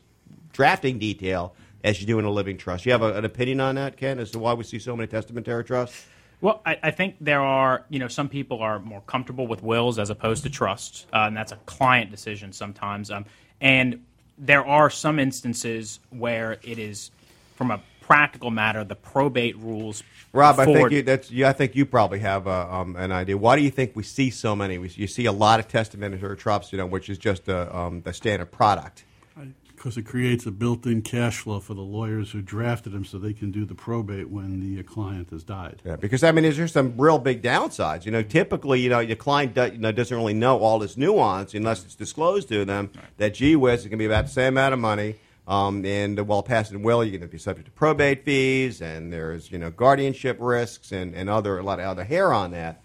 drafting 0.53 0.99
detail 0.99 1.55
as 1.83 2.01
you 2.01 2.07
do 2.07 2.19
in 2.19 2.25
a 2.25 2.31
living 2.31 2.57
trust. 2.57 2.85
You 2.85 2.91
have 2.91 3.01
a, 3.01 3.13
an 3.13 3.25
opinion 3.25 3.59
on 3.59 3.75
that 3.75 3.97
Ken 3.97 4.19
as 4.19 4.31
to 4.31 4.39
why 4.39 4.53
we 4.53 4.63
see 4.63 4.79
so 4.79 4.95
many 4.95 5.07
testamentary 5.07 5.63
trusts? 5.63 6.05
Well, 6.39 6.61
I, 6.65 6.77
I 6.83 6.91
think 6.91 7.15
there 7.19 7.41
are, 7.41 7.85
you 7.89 7.97
know, 7.97 8.07
some 8.07 8.29
people 8.29 8.61
are 8.61 8.79
more 8.79 9.01
comfortable 9.01 9.47
with 9.47 9.63
wills 9.63 9.97
as 9.97 10.11
opposed 10.11 10.43
to 10.43 10.49
trusts, 10.51 11.07
uh, 11.11 11.25
and 11.27 11.35
that's 11.35 11.51
a 11.51 11.55
client 11.65 12.11
decision 12.11 12.53
sometimes. 12.53 13.09
Um, 13.09 13.25
and 13.59 14.03
there 14.37 14.65
are 14.65 14.91
some 14.91 15.17
instances 15.17 15.99
where 16.11 16.59
it 16.61 16.77
is, 16.77 17.09
from 17.55 17.71
a 17.71 17.81
practical 18.07 18.49
matter, 18.49 18.83
the 18.83 18.95
probate 18.95 19.57
rules. 19.57 20.01
Rob, 20.31 20.59
I 20.59 20.65
think 20.65 20.91
you, 20.91 21.01
that's. 21.03 21.29
You, 21.29 21.45
I 21.45 21.53
think 21.53 21.75
you 21.75 21.85
probably 21.85 22.19
have 22.19 22.47
uh, 22.47 22.67
um, 22.69 22.95
an 22.95 23.11
idea. 23.11 23.37
Why 23.37 23.55
do 23.57 23.61
you 23.61 23.69
think 23.69 23.95
we 23.95 24.03
see 24.03 24.29
so 24.29 24.55
many? 24.55 24.77
We, 24.77 24.89
you 24.89 25.07
see 25.07 25.25
a 25.25 25.31
lot 25.31 25.59
of 25.59 25.67
testamentary 25.67 26.37
trusts, 26.37 26.71
you 26.71 26.77
know, 26.77 26.85
which 26.85 27.09
is 27.09 27.17
just 27.17 27.47
a, 27.49 27.75
um, 27.75 28.01
the 28.01 28.13
standard 28.13 28.51
product. 28.51 29.03
because 29.75 29.97
it 29.97 30.03
creates 30.03 30.45
a 30.45 30.51
built-in 30.51 31.01
cash 31.01 31.39
flow 31.39 31.59
for 31.59 31.73
the 31.73 31.81
lawyers 31.81 32.31
who 32.31 32.41
drafted 32.41 32.93
them, 32.93 33.05
so 33.05 33.19
they 33.19 33.33
can 33.33 33.51
do 33.51 33.65
the 33.65 33.75
probate 33.75 34.29
when 34.29 34.59
the 34.59 34.79
uh, 34.79 34.83
client 34.83 35.29
has 35.29 35.43
died. 35.43 35.81
Yeah, 35.85 35.97
because 35.97 36.23
I 36.23 36.31
mean, 36.31 36.43
there's 36.43 36.57
just 36.57 36.73
some 36.73 36.93
real 36.97 37.19
big 37.19 37.41
downsides. 37.41 38.05
You 38.05 38.11
know, 38.11 38.23
typically, 38.23 38.79
you 38.79 38.89
know, 38.89 38.99
your 38.99 39.17
client 39.17 39.53
do, 39.53 39.65
you 39.65 39.77
know, 39.77 39.91
doesn't 39.91 40.15
really 40.15 40.33
know 40.33 40.59
all 40.59 40.79
this 40.79 40.97
nuance 40.97 41.53
unless 41.53 41.83
it's 41.83 41.95
disclosed 41.95 42.47
to 42.49 42.65
them. 42.65 42.89
That 43.17 43.33
gee 43.33 43.55
whiz, 43.55 43.85
it 43.85 43.89
can 43.89 43.99
be 43.99 44.05
about 44.05 44.25
the 44.25 44.31
same 44.31 44.53
amount 44.53 44.73
of 44.73 44.79
money. 44.79 45.15
Um, 45.47 45.85
and 45.85 46.19
while 46.27 46.43
passing 46.43 46.83
will, 46.83 47.03
you're 47.03 47.17
going 47.17 47.21
to 47.21 47.27
be 47.31 47.37
subject 47.37 47.67
to 47.67 47.71
probate 47.71 48.25
fees, 48.25 48.81
and 48.81 49.13
there's 49.13 49.49
you 49.49 49.57
know 49.57 49.71
guardianship 49.71 50.37
risks 50.39 50.91
and, 50.91 51.15
and 51.15 51.29
other 51.29 51.57
a 51.57 51.63
lot 51.63 51.79
of 51.79 51.85
other 51.85 52.03
hair 52.03 52.33
on 52.33 52.51
that. 52.51 52.83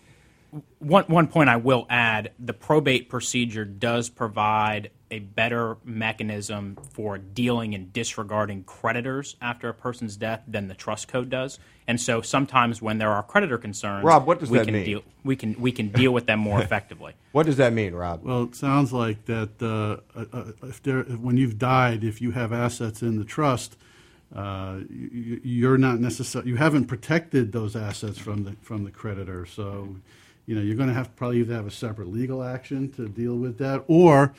One, 0.78 1.04
one 1.04 1.28
point 1.28 1.48
I 1.48 1.56
will 1.56 1.86
add 1.88 2.32
the 2.38 2.52
probate 2.52 3.08
procedure 3.08 3.64
does 3.64 4.10
provide 4.10 4.90
a 5.12 5.18
better 5.18 5.76
mechanism 5.84 6.76
for 6.90 7.18
dealing 7.18 7.74
and 7.74 7.92
disregarding 7.92 8.64
creditors 8.64 9.36
after 9.42 9.68
a 9.68 9.74
person's 9.74 10.16
death 10.16 10.42
than 10.48 10.68
the 10.68 10.74
trust 10.74 11.06
code 11.06 11.28
does. 11.28 11.58
And 11.86 12.00
so 12.00 12.22
sometimes 12.22 12.80
when 12.80 12.96
there 12.96 13.10
are 13.10 13.22
creditor 13.22 13.58
concerns, 13.58 14.04
Rob, 14.04 14.26
what 14.26 14.40
does 14.40 14.50
we 14.50 14.58
that 14.58 14.64
can 14.64 14.74
mean? 14.74 14.84
Deal, 14.84 15.02
we, 15.22 15.36
can, 15.36 15.60
we 15.60 15.70
can 15.70 15.88
deal 15.88 16.12
with 16.12 16.26
them 16.26 16.40
more 16.40 16.62
effectively. 16.62 17.12
What 17.32 17.44
does 17.44 17.58
that 17.58 17.74
mean, 17.74 17.94
Rob? 17.94 18.24
Well, 18.24 18.44
it 18.44 18.54
sounds 18.56 18.92
like 18.92 19.26
that 19.26 19.50
uh, 19.60 20.18
uh, 20.18 20.24
uh, 20.32 20.52
if 20.62 20.82
there, 20.82 21.02
when 21.02 21.36
you've 21.36 21.58
died, 21.58 22.04
if 22.04 22.22
you 22.22 22.30
have 22.30 22.52
assets 22.52 23.02
in 23.02 23.18
the 23.18 23.24
trust, 23.24 23.76
uh, 24.34 24.78
you, 24.88 25.42
you're 25.44 25.76
not 25.76 26.00
necessarily 26.00 26.48
you 26.48 26.56
haven't 26.56 26.86
protected 26.86 27.52
those 27.52 27.76
assets 27.76 28.18
from 28.18 28.44
the 28.44 28.56
from 28.62 28.84
the 28.84 28.90
creditor. 28.90 29.44
So, 29.44 29.94
you 30.46 30.54
know, 30.54 30.62
you're 30.62 30.76
going 30.76 30.88
to 30.88 30.94
have 30.94 31.08
to 31.08 31.12
probably 31.12 31.40
either 31.40 31.54
have 31.54 31.66
a 31.66 31.70
separate 31.70 32.08
legal 32.08 32.42
action 32.42 32.90
to 32.92 33.08
deal 33.08 33.36
with 33.36 33.58
that, 33.58 33.84
or 33.88 34.32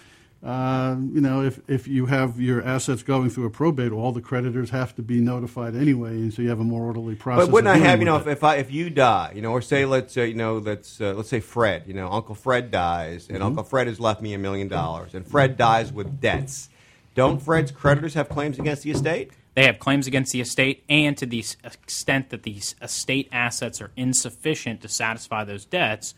uh, 0.43 0.97
you 1.13 1.21
know, 1.21 1.41
if, 1.41 1.61
if 1.69 1.87
you 1.87 2.07
have 2.07 2.37
your 2.37 2.61
assets 2.63 3.01
going 3.01 3.29
through 3.29 3.45
a 3.45 3.49
probate, 3.49 3.93
all 3.93 4.11
the 4.11 4.21
creditors 4.21 4.71
have 4.71 4.93
to 4.95 5.01
be 5.01 5.21
notified 5.21 5.73
anyway, 5.73 6.09
and 6.09 6.33
so 6.33 6.41
you 6.41 6.49
have 6.49 6.59
a 6.59 6.65
more 6.65 6.83
orderly 6.83 7.15
process. 7.15 7.47
But 7.47 7.53
wouldn't 7.53 7.73
I 7.73 7.77
have 7.77 7.99
you 7.99 8.05
know 8.05 8.17
if, 8.17 8.27
if 8.27 8.43
I 8.43 8.57
if 8.57 8.69
you 8.69 8.89
die 8.89 9.31
you 9.35 9.41
know 9.41 9.51
or 9.51 9.61
say 9.61 9.85
let's 9.85 10.17
uh, 10.17 10.23
you 10.23 10.33
know 10.33 10.57
let's 10.57 10.99
uh, 10.99 11.13
let's 11.13 11.29
say 11.29 11.39
Fred 11.39 11.83
you 11.87 11.93
know 11.93 12.09
Uncle 12.11 12.35
Fred 12.35 12.71
dies 12.71 13.29
and 13.29 13.41
Uncle 13.41 13.63
Fred 13.63 13.87
has 13.87 14.01
left 14.01 14.21
me 14.21 14.33
a 14.33 14.37
million 14.37 14.67
dollars 14.67 15.13
and 15.13 15.25
Fred 15.25 15.55
dies 15.55 15.93
with 15.93 16.19
debts, 16.19 16.67
don't 17.15 17.41
Fred's 17.41 17.71
creditors 17.71 18.13
have 18.15 18.27
claims 18.27 18.59
against 18.59 18.83
the 18.83 18.91
estate? 18.91 19.31
They 19.55 19.65
have 19.65 19.79
claims 19.79 20.07
against 20.07 20.33
the 20.33 20.41
estate, 20.41 20.83
and 20.89 21.15
to 21.17 21.27
the 21.27 21.45
extent 21.63 22.31
that 22.31 22.41
the 22.41 22.57
s- 22.57 22.73
estate 22.81 23.29
assets 23.31 23.81
are 23.81 23.91
insufficient 23.95 24.81
to 24.81 24.89
satisfy 24.89 25.43
those 25.43 25.63
debts, 25.63 26.15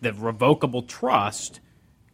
the 0.00 0.12
revocable 0.12 0.82
trust 0.82 1.60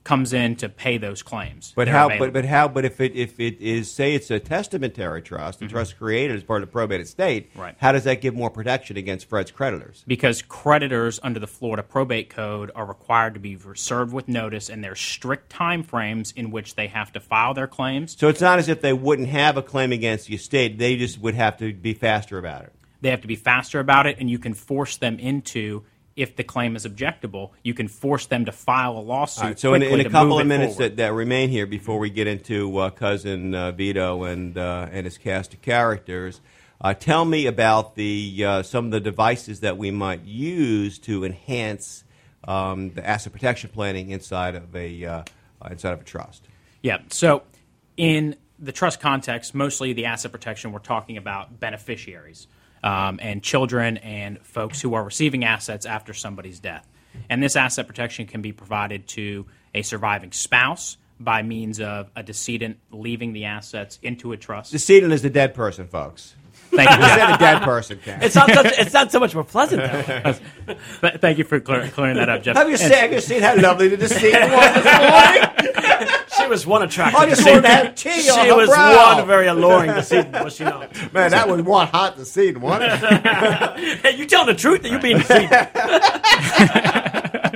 comes 0.05 0.33
in 0.33 0.57
to 0.57 0.69
pay 0.69 0.97
those 0.97 1.23
claims. 1.23 1.73
But 1.76 1.88
how? 1.88 2.07
available. 2.07 2.26
But, 2.26 2.33
but 2.33 2.45
how? 2.45 2.69
But 2.69 2.85
if 2.85 3.00
it 3.00 3.14
if 3.14 3.38
it 3.38 3.61
is 3.61 3.90
say 3.90 4.14
it's 4.14 4.31
a 4.31 4.40
testamentary 4.40 5.23
trust, 5.23 5.59
the 5.59 5.67
mm-hmm. 5.67 5.75
trust 5.75 5.99
created 5.99 6.37
as 6.37 6.43
part 6.43 6.62
of 6.62 6.69
the 6.69 6.73
probate 6.73 7.00
estate, 7.00 7.50
Right. 7.55 7.75
How 7.78 7.93
does 7.93 8.05
that 8.05 8.21
give 8.21 8.35
more 8.35 8.50
protection 8.50 8.97
against 8.97 9.28
Fred's 9.28 9.50
creditors? 9.50 10.05
because 10.07 10.43
creditors 10.43 11.21
under 11.23 11.40
the 11.40 11.47
Florida 11.47 11.83
probate 11.83 12.31
code 12.31 12.71
are 12.75 12.87
required 12.87 13.35
to 13.35 13.40
be 13.40 13.59
served 13.75 14.12
with 14.12 14.28
notice, 14.28 14.71
and 14.71 14.83
there's 14.83 15.00
strict 15.00 15.50
time 15.50 15.83
frames 15.83 16.33
in 16.33 16.50
which 16.50 16.75
they 16.75 16.87
have 16.87 17.12
to 17.12 17.21
file 17.21 17.55
their 17.55 17.67
claims. 17.67 18.17
So 18.19 18.28
it's 18.28 18.40
not 18.40 18.59
as 18.59 18.69
if 18.69 18.81
they 18.81 18.93
wouldn't 18.93 19.28
have 19.28 19.57
a 19.57 19.62
claim 19.62 19.93
against 19.93 20.28
the 20.28 20.35
estate; 20.35 20.78
they 20.78 20.97
just 20.97 21.21
would 21.21 21.35
have 21.35 21.59
to 21.59 21.73
be 21.73 21.95
faster 21.95 22.38
about 22.38 22.64
it. 22.64 22.73
They 23.00 23.11
have 23.11 23.21
to 23.21 23.28
be 23.28 23.37
faster 23.37 23.78
about 23.78 24.07
it, 24.07 24.17
and 24.19 24.31
you 24.31 24.38
can 24.38 24.55
force 24.55 24.97
them 24.97 25.19
into. 25.19 25.85
If 26.19 26.35
the 26.35 26.43
claim 26.43 26.75
is 26.75 26.85
objectable, 26.85 27.51
you 27.63 27.75
can 27.75 27.87
force 27.87 28.27
them 28.27 28.45
to 28.47 28.53
file 28.53 28.99
a 28.99 29.01
lawsuit. 29.01 29.45
Right, 29.45 29.59
so 29.59 29.75
in, 29.75 29.85
in 29.85 30.01
a 30.01 30.11
couple 30.11 30.41
of 30.41 30.49
minutes 30.49 30.75
that, 30.77 30.97
that 30.97 31.13
remain 31.13 31.49
here 31.49 31.65
before 31.65 32.01
we 32.01 32.11
get 32.11 32.27
into 32.27 32.77
uh, 32.79 32.91
cousin 32.91 33.55
uh, 33.55 33.71
Vito 33.71 34.25
and 34.25 34.59
uh, 34.59 34.89
and 34.91 35.07
his 35.07 35.17
cast 35.17 35.55
of 35.55 35.63
characters, 35.63 36.41
uh, 36.81 36.93
tell 36.93 37.25
me 37.25 37.47
about 37.47 37.95
the 37.95 38.45
uh, 38.45 38.63
some 38.65 38.87
of 38.87 38.91
the 38.91 38.99
devices 38.99 39.61
that 39.61 39.79
we 39.79 39.93
might 39.93 40.25
use 40.25 40.99
to 40.99 41.25
enhance 41.25 42.03
um, 42.49 42.91
the 42.91 43.09
asset 43.09 43.33
protection 43.33 43.71
planning 43.73 44.11
inside 44.11 44.57
of 44.57 44.75
a 44.75 45.25
inside 45.71 45.93
of 45.93 46.01
a 46.01 46.05
trust. 46.05 46.49
Yeah. 46.83 46.99
So, 47.11 47.45
in 47.97 48.35
the 48.59 48.73
trust 48.73 48.99
context, 48.99 49.55
mostly 49.55 49.93
the 49.93 50.07
asset 50.07 50.33
protection, 50.33 50.73
we're 50.73 50.81
talking 50.81 51.17
about 51.17 51.61
beneficiaries 51.61 52.49
um, 52.82 53.18
and 53.23 53.42
children 53.42 53.97
and 53.99 54.40
folks 54.44 54.80
who 54.80 54.94
are 54.94 55.04
receiving 55.04 55.44
assets 55.44 55.87
after 55.87 56.14
somebody's 56.14 56.61
death. 56.61 56.87
And 57.28 57.42
this 57.42 57.56
asset 57.56 57.87
protection 57.87 58.26
can 58.26 58.42
be 58.42 58.52
provided 58.52 59.06
to 59.08 59.47
a 59.75 59.82
surviving 59.82 60.32
spouse 60.32 60.97
by 61.20 61.42
means 61.42 61.80
of 61.80 62.11
a 62.14 62.23
decedent 62.23 62.78
leaving 62.90 63.32
the 63.32 63.44
assets 63.47 63.99
into 64.02 64.32
a 64.32 64.37
trust. 64.37 64.73
Decedent 64.73 65.12
is 65.12 65.23
the 65.23 65.30
dead 65.30 65.54
person, 65.54 65.88
folks. 65.88 66.35
Thank 66.70 66.90
you. 66.90 66.97
Just 66.97 67.14
say 67.14 67.26
the 67.32 67.37
dead 67.38 67.62
person 67.62 67.99
can. 68.04 68.23
It's 68.23 68.35
not. 68.35 68.50
Such, 68.50 68.78
it's 68.78 68.92
not 68.92 69.11
so 69.11 69.18
much 69.18 69.35
more 69.35 69.44
pleasant 69.44 69.80
though. 69.82 70.75
Th- 71.00 71.20
Thank 71.20 71.38
you 71.38 71.44
for 71.44 71.61
clear, 71.61 71.88
clearing 71.88 72.16
that 72.16 72.28
up, 72.28 72.42
Jeff. 72.42 72.56
Have 72.56 72.68
you 72.68 72.76
seen, 72.76 72.90
have 72.90 73.12
you 73.12 73.20
seen 73.20 73.40
how 73.42 73.56
lovely 73.56 73.88
the 73.88 73.97
decedent 73.97 74.52
was 74.52 74.75
this 74.75 74.85
morning? 74.85 76.08
She 76.38 76.47
was 76.47 76.66
one 76.66 76.83
attractive. 76.83 77.21
I 77.21 77.26
just 77.28 77.45
decedent. 77.45 77.64
wanted 77.64 77.68
to 77.78 77.85
have 77.87 77.95
tea 77.95 78.23
She 78.23 78.30
on 78.30 78.47
her 78.47 78.57
was 78.57 78.68
brow. 78.68 79.16
one 79.16 79.26
very 79.26 79.47
alluring 79.49 79.90
decedent, 79.92 80.45
was 80.45 80.54
she 80.57 80.64
not? 80.64 80.95
Man, 81.12 81.30
that 81.30 81.49
was 81.49 81.62
one 81.62 81.87
hot 81.88 82.16
decedent, 82.16 82.61
wasn't 82.62 82.85
it? 82.92 83.99
Hey, 84.02 84.16
you 84.16 84.26
telling 84.26 84.47
the 84.49 84.54
truth 84.54 84.83
that 84.83 84.90
you're 84.90 85.00
being 85.00 85.18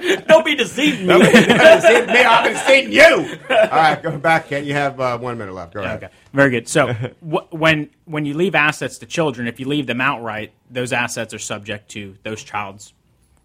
deceived? 0.03 0.27
Don't 0.27 0.45
be 0.45 0.55
deceiving 0.57 1.07
me. 1.07 1.19
Decedent 1.21 2.07
me, 2.09 2.25
I'm 2.25 2.53
decedent 2.53 2.93
you. 2.93 3.39
All 3.51 3.69
right, 3.69 4.03
go 4.03 4.17
back, 4.19 4.49
Ken. 4.49 4.65
You 4.65 4.73
have 4.75 4.99
uh, 5.01 5.19
one 5.19 5.39
minute 5.39 5.55
left. 5.55 5.75
Go 5.75 5.83
ahead. 5.83 6.03
Okay, 6.05 6.13
very 6.33 6.51
good. 6.51 6.69
So 6.69 6.93
wh- 6.93 7.53
when 7.53 7.91
when 8.05 8.25
you 8.25 8.35
leave 8.35 8.55
assets 8.55 8.99
to 8.99 9.07
children, 9.07 9.47
if 9.47 9.61
you 9.61 9.67
leave 9.69 9.87
them 9.87 10.01
outright, 10.01 10.53
those 10.71 10.93
assets 10.93 11.33
are 11.35 11.39
subject 11.39 11.91
to 11.93 12.17
those 12.25 12.43
child's 12.43 12.93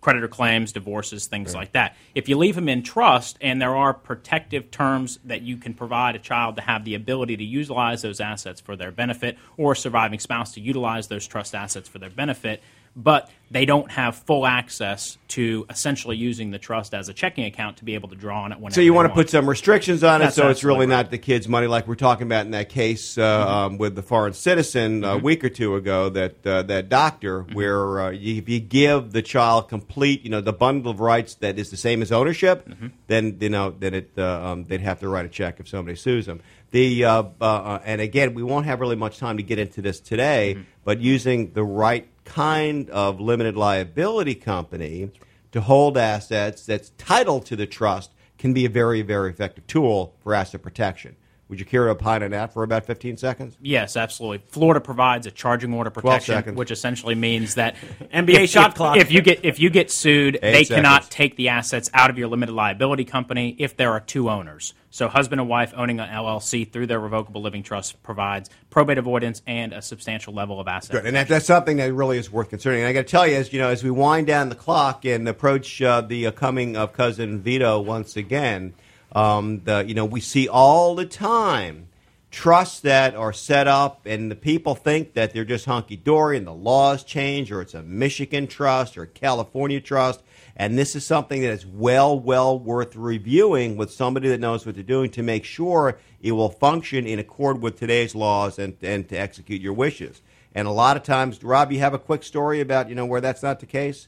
creditor 0.02 0.28
claims, 0.28 0.72
divorces, 0.72 1.28
things 1.28 1.56
like 1.56 1.72
that. 1.74 1.96
If 2.14 2.30
you 2.30 2.38
leave 2.38 2.56
them 2.56 2.70
in 2.70 2.84
trust, 2.84 3.38
and 3.42 3.62
there 3.62 3.76
are 3.76 3.94
protective 3.94 4.72
terms 4.72 5.20
that 5.26 5.42
you 5.42 5.58
can 5.58 5.74
provide 5.74 6.16
a 6.16 6.20
child 6.20 6.56
to 6.58 6.62
have 6.62 6.86
the 6.86 6.96
ability 6.96 7.38
to 7.38 7.44
utilize 7.44 8.02
those 8.02 8.22
assets 8.22 8.62
for 8.62 8.76
their 8.76 8.92
benefit, 8.92 9.38
or 9.58 9.74
a 9.74 9.76
surviving 9.76 10.20
spouse 10.20 10.54
to 10.54 10.62
utilize 10.62 11.08
those 11.08 11.28
trust 11.28 11.56
assets 11.56 11.90
for 11.90 12.00
their 12.00 12.10
benefit. 12.10 12.62
But 12.98 13.30
they 13.50 13.66
don't 13.66 13.90
have 13.92 14.16
full 14.16 14.46
access 14.46 15.18
to 15.30 15.66
essentially 15.70 16.18
using 16.18 16.52
the 16.52 16.60
trust 16.60 16.94
as 16.94 17.08
a 17.08 17.14
checking 17.14 17.46
account 17.46 17.78
to 17.78 17.86
be 17.86 17.94
able 17.94 18.10
to 18.10 18.16
draw 18.16 18.44
on 18.44 18.52
it 18.52 18.56
whenever 18.56 18.74
So 18.74 18.82
you 18.82 18.94
want 18.94 19.08
to 19.08 19.14
put 19.14 19.30
some 19.30 19.48
restrictions 19.48 20.04
on 20.04 20.22
it, 20.22 20.34
so 20.34 20.50
it's 20.50 20.64
really 20.64 20.82
right. 20.82 20.90
not 20.90 21.12
the 21.12 21.18
kids' 21.18 21.48
money, 21.48 21.68
like 21.68 21.88
we're 21.88 21.96
talking 21.96 22.28
about 22.28 22.46
in 22.46 22.52
that 22.52 22.70
case 22.70 23.18
uh, 23.18 23.48
um, 23.48 23.78
with 23.78 23.96
the 23.96 24.02
foreign 24.02 24.34
citizen 24.34 25.04
uh, 25.04 25.14
a 25.14 25.18
week 25.18 25.44
or 25.44 25.50
two 25.50 25.76
ago. 25.76 26.10
That 26.10 26.46
uh, 26.46 26.64
that 26.64 26.90
doctor, 26.90 27.44
where 27.44 28.02
uh, 28.02 28.10
you, 28.10 28.36
if 28.36 28.50
you 28.50 28.60
give 28.60 29.12
the 29.12 29.22
child 29.22 29.70
complete, 29.70 30.24
you 30.24 30.30
know, 30.30 30.42
the 30.42 30.54
bundle 30.54 30.92
of 30.92 31.00
rights 31.00 31.36
that 31.36 31.58
is 31.58 31.70
the 31.70 31.78
same 31.78 32.02
as 32.02 32.12
ownership, 32.12 32.70
then 33.08 33.38
you 33.40 33.50
know, 33.50 33.74
then 33.78 33.94
it 33.94 34.12
uh, 34.18 34.52
um, 34.52 34.66
they'd 34.66 34.82
have 34.82 35.00
to 35.00 35.08
write 35.08 35.26
a 35.26 35.30
check 35.30 35.60
if 35.60 35.70
somebody 35.70 35.96
sues 35.96 36.26
them. 36.26 36.42
The 36.72 37.06
uh, 37.06 37.24
uh, 37.40 37.44
uh, 37.44 37.82
and 37.86 38.02
again, 38.02 38.34
we 38.34 38.44
won't 38.44 38.66
have 38.66 38.82
really 38.82 38.98
much 38.98 39.20
time 39.20 39.38
to 39.38 39.44
get 39.44 39.58
into 39.58 39.82
this 39.82 40.02
today, 40.02 40.66
but 40.84 41.00
using 41.00 41.54
the 41.54 41.64
right 41.64 42.10
kind 42.28 42.90
of 42.90 43.22
limited 43.22 43.56
liability 43.56 44.36
company 44.36 45.10
to 45.54 45.62
hold 45.62 45.98
assets 45.98 46.66
that's 46.66 46.90
titled 46.98 47.46
to 47.46 47.56
the 47.56 47.66
trust 47.66 48.12
can 48.38 48.54
be 48.54 48.66
a 48.66 48.70
very, 48.70 49.02
very 49.02 49.30
effective 49.30 49.66
tool 49.66 50.14
for 50.20 50.34
asset 50.34 50.62
protection. 50.62 51.16
Would 51.50 51.60
you 51.60 51.66
care 51.66 51.86
to 51.86 51.92
opine 51.92 52.24
on 52.24 52.32
that 52.32 52.54
for 52.54 52.64
about 52.64 52.86
15 52.86 53.16
seconds? 53.16 53.58
Yes, 53.62 53.96
absolutely. 53.96 54.40
Florida 54.50 54.82
provides 54.82 55.28
a 55.28 55.32
charging 55.32 55.74
order 55.74 55.90
protection, 55.90 56.56
which 56.56 56.72
essentially 56.72 57.16
means 57.16 57.56
that 57.56 57.76
NBA 58.14 58.44
if, 58.44 58.50
shot 58.50 58.72
if- 58.72 58.76
clock. 58.76 58.98
If 58.98 59.12
you 59.12 59.22
get 59.22 59.46
if 59.46 59.60
you 59.60 59.70
get 59.70 59.90
sued, 59.90 60.38
Eight 60.42 60.52
they 60.52 60.66
cannot 60.66 61.10
take 61.10 61.38
the 61.38 61.50
assets 61.50 61.90
out 61.94 62.10
of 62.10 62.18
your 62.18 62.28
limited 62.28 62.54
liability 62.54 63.06
company 63.06 63.56
if 63.60 63.78
there 63.78 63.92
are 63.92 64.02
two 64.02 64.30
owners. 64.30 64.74
So, 64.90 65.08
husband 65.08 65.40
and 65.40 65.50
wife 65.50 65.74
owning 65.76 66.00
an 66.00 66.10
LLC 66.10 66.70
through 66.72 66.88
their 66.88 67.00
revocable 67.00 67.42
living 67.42 67.62
trust 67.62 68.02
provides 68.04 68.50
probate 68.70 68.98
avoidance 68.98 69.42
and 69.46 69.72
a 69.72 69.82
substantial 69.82 70.34
level 70.34 70.60
of 70.60 70.68
asset. 70.68 70.92
Good, 70.92 71.06
and 71.06 71.16
that, 71.16 71.28
that's 71.28 71.46
something 71.46 71.78
that 71.78 71.94
really 71.94 72.18
is 72.18 72.32
worth 72.32 72.50
considering. 72.50 72.82
And 72.82 72.90
I 72.90 72.94
got 72.94 73.02
to 73.02 73.12
tell 73.12 73.28
you, 73.28 73.36
as 73.36 73.54
you 73.54 73.60
know, 73.60 73.70
as 73.70 73.84
we 73.84 73.92
wind 73.92 74.28
down 74.28 74.50
the 74.50 74.56
clock 74.56 75.06
and 75.06 75.28
approach 75.28 75.82
uh, 75.82 76.02
the 76.02 76.28
uh, 76.28 76.32
coming 76.32 76.76
of 76.76 76.94
cousin 76.94 77.42
Vito 77.42 77.80
once 77.80 78.18
again, 78.18 78.74
um, 79.14 79.62
the 79.64 79.86
you 79.88 79.94
know 79.94 80.06
we 80.06 80.22
see 80.22 80.48
all 80.48 80.96
the 80.96 81.06
time 81.06 81.88
trusts 82.30 82.82
that 82.82 83.16
are 83.16 83.34
set 83.34 83.68
up, 83.68 84.06
and 84.06 84.30
the 84.30 84.36
people 84.36 84.76
think 84.76 85.14
that 85.14 85.34
they're 85.34 85.46
just 85.46 85.66
hunky 85.66 85.96
dory, 85.96 86.38
and 86.38 86.46
the 86.46 86.54
laws 86.54 87.04
change, 87.04 87.52
or 87.52 87.62
it's 87.62 87.74
a 87.74 87.82
Michigan 87.82 88.48
trust 88.48 88.98
or 88.98 89.04
a 89.04 89.08
California 89.08 89.80
trust. 89.80 90.22
And 90.56 90.78
this 90.78 90.96
is 90.96 91.06
something 91.06 91.42
that 91.42 91.52
is 91.52 91.66
well, 91.66 92.20
well 92.20 92.58
worth 92.58 92.96
reviewing 92.96 93.78
with 93.78 93.92
somebody 93.92 94.28
that 94.30 94.40
knows 94.40 94.66
what 94.66 94.76
they're 94.76 94.84
doing 94.84 95.12
to 95.12 95.24
make 95.24 95.46
sure 95.46 96.00
it 96.22 96.32
will 96.32 96.50
function 96.50 97.06
in 97.06 97.20
accord 97.20 97.62
with 97.62 97.80
today's 97.80 98.16
laws 98.16 98.58
and, 98.58 98.76
and 98.82 99.08
to 99.10 99.16
execute 99.16 99.62
your 99.62 99.74
wishes. 99.74 100.22
And 100.56 100.68
a 100.68 100.72
lot 100.72 100.98
of 100.98 101.04
times, 101.04 101.44
Rob, 101.44 101.72
you 101.72 101.80
have 101.80 101.94
a 101.94 102.00
quick 102.00 102.24
story 102.24 102.60
about 102.60 102.90
you 102.90 102.96
know 102.96 103.06
where 103.06 103.22
that's 103.22 103.44
not 103.44 103.60
the 103.60 103.68
case. 103.68 104.08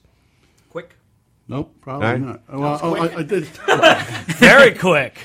Quick. 0.70 0.96
Nope, 1.50 1.75
probably 1.82 2.08
All 2.08 2.13
right. 2.13 2.22
not. 2.22 2.41
Well, 2.48 2.79
oh, 2.84 2.96
I, 2.96 3.18
I 3.18 3.24
did. 3.24 3.46
Very 4.38 4.72
quick. 4.72 5.18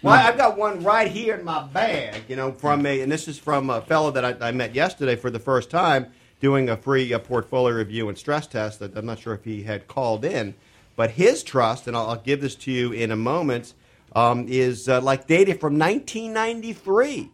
One 0.00 0.12
Well, 0.12 0.28
I've 0.28 0.38
got 0.38 0.56
one 0.56 0.84
right 0.84 1.10
here 1.10 1.34
in 1.34 1.44
my 1.44 1.64
bag, 1.64 2.22
you 2.28 2.36
know, 2.36 2.52
from 2.52 2.86
a, 2.86 3.00
and 3.00 3.10
this 3.10 3.26
is 3.26 3.36
from 3.36 3.68
a 3.68 3.80
fellow 3.80 4.12
that 4.12 4.24
I, 4.24 4.48
I 4.48 4.52
met 4.52 4.76
yesterday 4.76 5.16
for 5.16 5.30
the 5.30 5.40
first 5.40 5.70
time 5.70 6.06
doing 6.40 6.68
a 6.68 6.76
free 6.76 7.12
uh, 7.12 7.18
portfolio 7.18 7.74
review 7.74 8.08
and 8.08 8.16
stress 8.16 8.46
test. 8.46 8.78
That 8.78 8.96
I'm 8.96 9.06
not 9.06 9.18
sure 9.18 9.34
if 9.34 9.42
he 9.42 9.64
had 9.64 9.88
called 9.88 10.24
in, 10.24 10.54
but 10.94 11.12
his 11.12 11.42
trust, 11.42 11.88
and 11.88 11.96
I'll, 11.96 12.10
I'll 12.10 12.20
give 12.20 12.40
this 12.40 12.54
to 12.54 12.70
you 12.70 12.92
in 12.92 13.10
a 13.10 13.16
moment, 13.16 13.74
um, 14.14 14.46
is 14.48 14.88
uh, 14.88 15.00
like 15.00 15.26
dated 15.26 15.58
from 15.58 15.76
1993. 15.76 17.32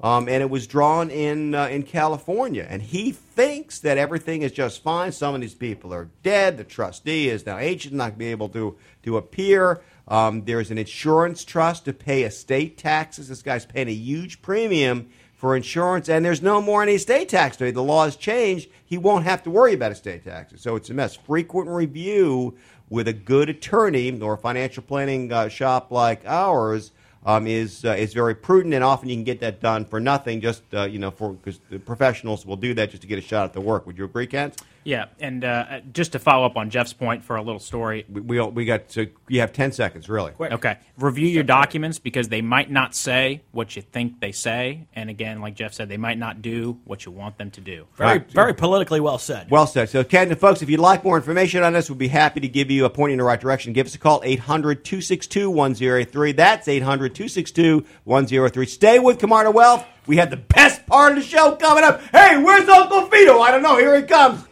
Um, 0.00 0.28
and 0.28 0.42
it 0.42 0.50
was 0.50 0.66
drawn 0.66 1.08
in 1.08 1.54
uh, 1.54 1.68
in 1.68 1.82
California. 1.84 2.66
And 2.68 2.82
he 2.82 3.12
thinks 3.12 3.78
that 3.80 3.96
everything 3.96 4.42
is 4.42 4.52
just 4.52 4.82
fine. 4.82 5.12
Some 5.12 5.34
of 5.34 5.40
these 5.40 5.54
people 5.54 5.94
are 5.94 6.10
dead. 6.22 6.58
The 6.58 6.64
trustee 6.64 7.28
is 7.28 7.46
now 7.46 7.58
ancient, 7.58 7.94
not 7.94 8.18
be 8.18 8.26
able 8.26 8.48
to 8.50 8.76
to 9.04 9.16
appear. 9.16 9.82
Um, 10.06 10.44
there's 10.44 10.70
an 10.70 10.78
insurance 10.78 11.44
trust 11.44 11.86
to 11.86 11.92
pay 11.92 12.24
estate 12.24 12.76
taxes. 12.76 13.28
This 13.28 13.42
guy's 13.42 13.64
paying 13.64 13.88
a 13.88 13.92
huge 13.92 14.42
premium 14.42 15.08
for 15.34 15.56
insurance, 15.56 16.08
and 16.08 16.24
there's 16.24 16.42
no 16.42 16.60
more 16.60 16.82
any 16.82 16.94
estate 16.94 17.28
tax 17.28 17.56
today. 17.56 17.70
The 17.70 17.82
law 17.82 18.04
has 18.04 18.16
changed. 18.16 18.68
He 18.84 18.98
won't 18.98 19.24
have 19.24 19.42
to 19.44 19.50
worry 19.50 19.74
about 19.74 19.92
estate 19.92 20.24
taxes. 20.24 20.60
So 20.60 20.76
it's 20.76 20.90
a 20.90 20.94
mess. 20.94 21.16
Frequent 21.16 21.68
review 21.68 22.56
with 22.90 23.08
a 23.08 23.12
good 23.12 23.48
attorney 23.48 24.20
or 24.20 24.34
a 24.34 24.38
financial 24.38 24.82
planning 24.82 25.32
uh, 25.32 25.48
shop 25.48 25.90
like 25.90 26.22
ours 26.26 26.92
um, 27.24 27.46
is 27.46 27.84
uh, 27.84 27.90
is 27.90 28.12
very 28.12 28.34
prudent, 28.34 28.74
and 28.74 28.84
often 28.84 29.08
you 29.08 29.16
can 29.16 29.24
get 29.24 29.40
that 29.40 29.60
done 29.60 29.84
for 29.84 30.00
nothing. 30.00 30.40
Just 30.40 30.62
uh, 30.74 30.84
you 30.84 30.98
know, 30.98 31.10
for 31.10 31.32
because 31.32 31.60
the 31.70 31.78
professionals 31.78 32.44
will 32.44 32.56
do 32.56 32.74
that 32.74 32.90
just 32.90 33.02
to 33.02 33.08
get 33.08 33.18
a 33.18 33.22
shot 33.22 33.44
at 33.44 33.52
the 33.52 33.60
work. 33.60 33.86
Would 33.86 33.98
you 33.98 34.04
agree, 34.04 34.26
Kent? 34.26 34.62
Yeah, 34.84 35.06
and 35.18 35.44
uh, 35.44 35.80
just 35.92 36.12
to 36.12 36.18
follow 36.18 36.44
up 36.44 36.56
on 36.56 36.68
Jeff's 36.70 36.92
point 36.92 37.24
for 37.24 37.36
a 37.36 37.42
little 37.42 37.58
story. 37.58 38.04
We 38.08 38.20
we, 38.20 38.40
we 38.40 38.64
got 38.66 38.88
to. 38.90 39.08
You 39.28 39.40
have 39.40 39.52
ten 39.52 39.72
seconds, 39.72 40.08
really. 40.08 40.32
Quick. 40.32 40.52
Okay, 40.52 40.76
review 40.98 41.26
your 41.28 41.42
documents 41.42 41.98
because 41.98 42.28
they 42.28 42.42
might 42.42 42.70
not 42.70 42.94
say 42.94 43.42
what 43.52 43.76
you 43.76 43.82
think 43.82 44.20
they 44.20 44.32
say, 44.32 44.86
and 44.94 45.08
again, 45.08 45.40
like 45.40 45.54
Jeff 45.54 45.72
said, 45.72 45.88
they 45.88 45.96
might 45.96 46.18
not 46.18 46.42
do 46.42 46.78
what 46.84 47.06
you 47.06 47.12
want 47.12 47.38
them 47.38 47.50
to 47.52 47.60
do. 47.62 47.86
Very, 47.96 48.18
Right. 48.18 48.30
very 48.30 48.54
politically 48.54 49.00
well 49.00 49.18
said. 49.18 49.50
Well 49.50 49.66
said. 49.66 49.88
So, 49.88 50.04
Ken 50.04 50.28
and 50.30 50.38
folks, 50.38 50.60
if 50.60 50.68
you'd 50.68 50.80
like 50.80 51.02
more 51.02 51.16
information 51.16 51.62
on 51.62 51.72
this, 51.72 51.88
we'd 51.88 51.98
be 51.98 52.08
happy 52.08 52.40
to 52.40 52.48
give 52.48 52.70
you 52.70 52.84
a 52.84 52.90
point 52.90 53.12
in 53.12 53.18
the 53.18 53.24
right 53.24 53.40
direction. 53.40 53.72
Give 53.72 53.86
us 53.86 53.94
a 53.94 53.98
call, 53.98 54.20
800 54.24 54.84
262 54.84 55.50
1083. 55.50 56.32
That's 56.32 56.68
800 56.68 57.14
262 57.14 57.84
1083. 58.04 58.66
Stay 58.66 58.98
with 58.98 59.18
Camarda 59.18 59.50
Wealth. 59.50 59.84
We 60.06 60.18
have 60.18 60.28
the 60.28 60.36
best 60.36 60.86
part 60.86 61.12
of 61.12 61.16
the 61.18 61.24
show 61.24 61.56
coming 61.56 61.82
up. 61.82 62.02
Hey, 62.12 62.36
where's 62.36 62.68
Uncle 62.68 63.06
Vito? 63.06 63.38
I 63.40 63.50
don't 63.50 63.62
know. 63.62 63.78
Here 63.78 63.96
he 63.96 64.02
comes. 64.02 64.44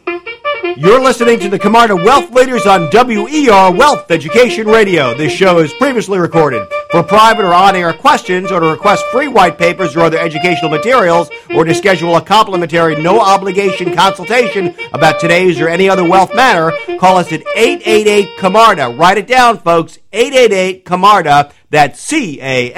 You're 0.63 1.01
listening 1.01 1.39
to 1.41 1.49
the 1.49 1.59
Camarda 1.59 1.93
Wealth 1.93 2.31
Leaders 2.31 2.65
on 2.65 2.89
WER 2.93 3.71
Wealth 3.71 4.09
Education 4.09 4.65
Radio. 4.65 5.13
This 5.13 5.33
show 5.33 5.59
is 5.59 5.73
previously 5.73 6.19
recorded. 6.19 6.65
For 6.89 7.03
private 7.03 7.43
or 7.43 7.53
on-air 7.53 7.91
questions 7.91 8.49
or 8.49 8.61
to 8.61 8.67
request 8.67 9.03
free 9.11 9.27
white 9.27 9.57
papers 9.57 9.93
or 9.93 9.99
other 10.01 10.17
educational 10.17 10.71
materials 10.71 11.29
or 11.53 11.65
to 11.65 11.75
schedule 11.75 12.15
a 12.15 12.21
complimentary 12.21 12.95
no-obligation 12.95 13.93
consultation 13.93 14.73
about 14.93 15.19
today's 15.19 15.59
or 15.59 15.67
any 15.67 15.89
other 15.89 16.07
wealth 16.07 16.33
matter, 16.33 16.71
call 16.97 17.17
us 17.17 17.33
at 17.33 17.43
888-CAMARDA. 17.57 18.97
Write 18.97 19.17
it 19.17 19.27
down, 19.27 19.57
folks. 19.57 19.99
888-CAMARDA. 20.13 21.51
That's 21.71 21.99
C-A-M-A-R-D-A, 21.99 22.69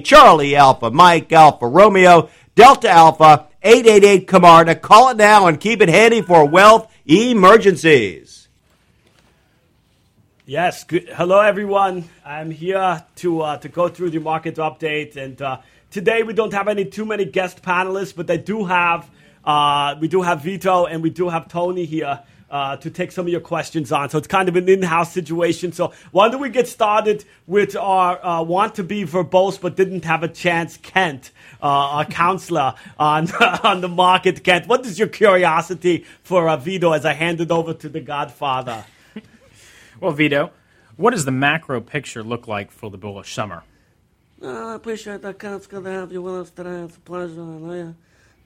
Charlie 0.00 0.56
Alpha, 0.56 0.90
Mike 0.90 1.32
Alpha, 1.32 1.68
Romeo, 1.68 2.28
Delta 2.56 2.88
Alpha, 2.90 3.46
888 3.66 4.28
Camarda. 4.28 4.74
Call 4.74 5.08
it 5.08 5.16
now 5.16 5.46
and 5.46 5.58
keep 5.58 5.80
it 5.80 5.88
handy 5.88 6.20
for 6.20 6.46
wealth 6.46 6.92
emergencies. 7.06 8.48
Yes. 10.44 10.84
Good. 10.84 11.08
Hello, 11.08 11.40
everyone. 11.40 12.04
I'm 12.26 12.50
here 12.50 13.02
to 13.16 13.40
uh, 13.40 13.56
to 13.56 13.68
go 13.70 13.88
through 13.88 14.10
the 14.10 14.20
market 14.20 14.56
update, 14.56 15.16
and 15.16 15.40
uh, 15.40 15.60
today 15.90 16.22
we 16.22 16.34
don't 16.34 16.52
have 16.52 16.68
any 16.68 16.84
too 16.84 17.06
many 17.06 17.24
guest 17.24 17.62
panelists, 17.62 18.14
but 18.14 18.30
I 18.30 18.36
do 18.36 18.66
have 18.66 19.08
uh, 19.46 19.94
we 19.98 20.08
do 20.08 20.20
have 20.20 20.42
Vito 20.42 20.84
and 20.84 21.02
we 21.02 21.08
do 21.08 21.30
have 21.30 21.48
Tony 21.48 21.86
here. 21.86 22.20
Uh, 22.54 22.76
to 22.76 22.88
take 22.88 23.10
some 23.10 23.26
of 23.26 23.32
your 23.32 23.40
questions 23.40 23.90
on. 23.90 24.08
So 24.08 24.16
it's 24.16 24.28
kind 24.28 24.48
of 24.48 24.54
an 24.54 24.68
in 24.68 24.80
house 24.80 25.12
situation. 25.12 25.72
So, 25.72 25.92
why 26.12 26.28
don't 26.28 26.40
we 26.40 26.50
get 26.50 26.68
started 26.68 27.24
with 27.48 27.74
our 27.74 28.24
uh, 28.24 28.42
want 28.44 28.76
to 28.76 28.84
be 28.84 29.02
verbose 29.02 29.60
but 29.60 29.74
didn't 29.74 30.04
have 30.04 30.22
a 30.22 30.28
chance, 30.28 30.76
Kent, 30.76 31.32
uh, 31.60 31.66
our 31.66 32.04
counselor 32.04 32.74
on, 32.96 33.28
on 33.64 33.80
the 33.80 33.88
market. 33.88 34.44
Kent, 34.44 34.68
what 34.68 34.86
is 34.86 35.00
your 35.00 35.08
curiosity 35.08 36.04
for 36.22 36.48
uh, 36.48 36.56
Vito 36.56 36.92
as 36.92 37.04
I 37.04 37.14
hand 37.14 37.40
it 37.40 37.50
over 37.50 37.74
to 37.74 37.88
the 37.88 37.98
Godfather? 37.98 38.84
Well, 40.00 40.12
Vito, 40.12 40.52
what 40.96 41.10
does 41.10 41.24
the 41.24 41.32
macro 41.32 41.80
picture 41.80 42.22
look 42.22 42.46
like 42.46 42.70
for 42.70 42.88
the 42.88 42.98
bullish 42.98 43.34
summer? 43.34 43.64
Uh, 44.40 44.46
I 44.46 44.74
appreciate 44.76 45.22
that, 45.22 45.40
Ken. 45.40 45.54
It's 45.54 45.66
good 45.66 45.82
to 45.82 45.90
have 45.90 46.12
you 46.12 46.22
with 46.22 46.34
us 46.36 46.50
today. 46.50 46.82
It's 46.82 46.96
a 46.96 47.00
pleasure. 47.00 47.42
I 47.42 47.44
know 47.44 47.72
you, 47.72 47.94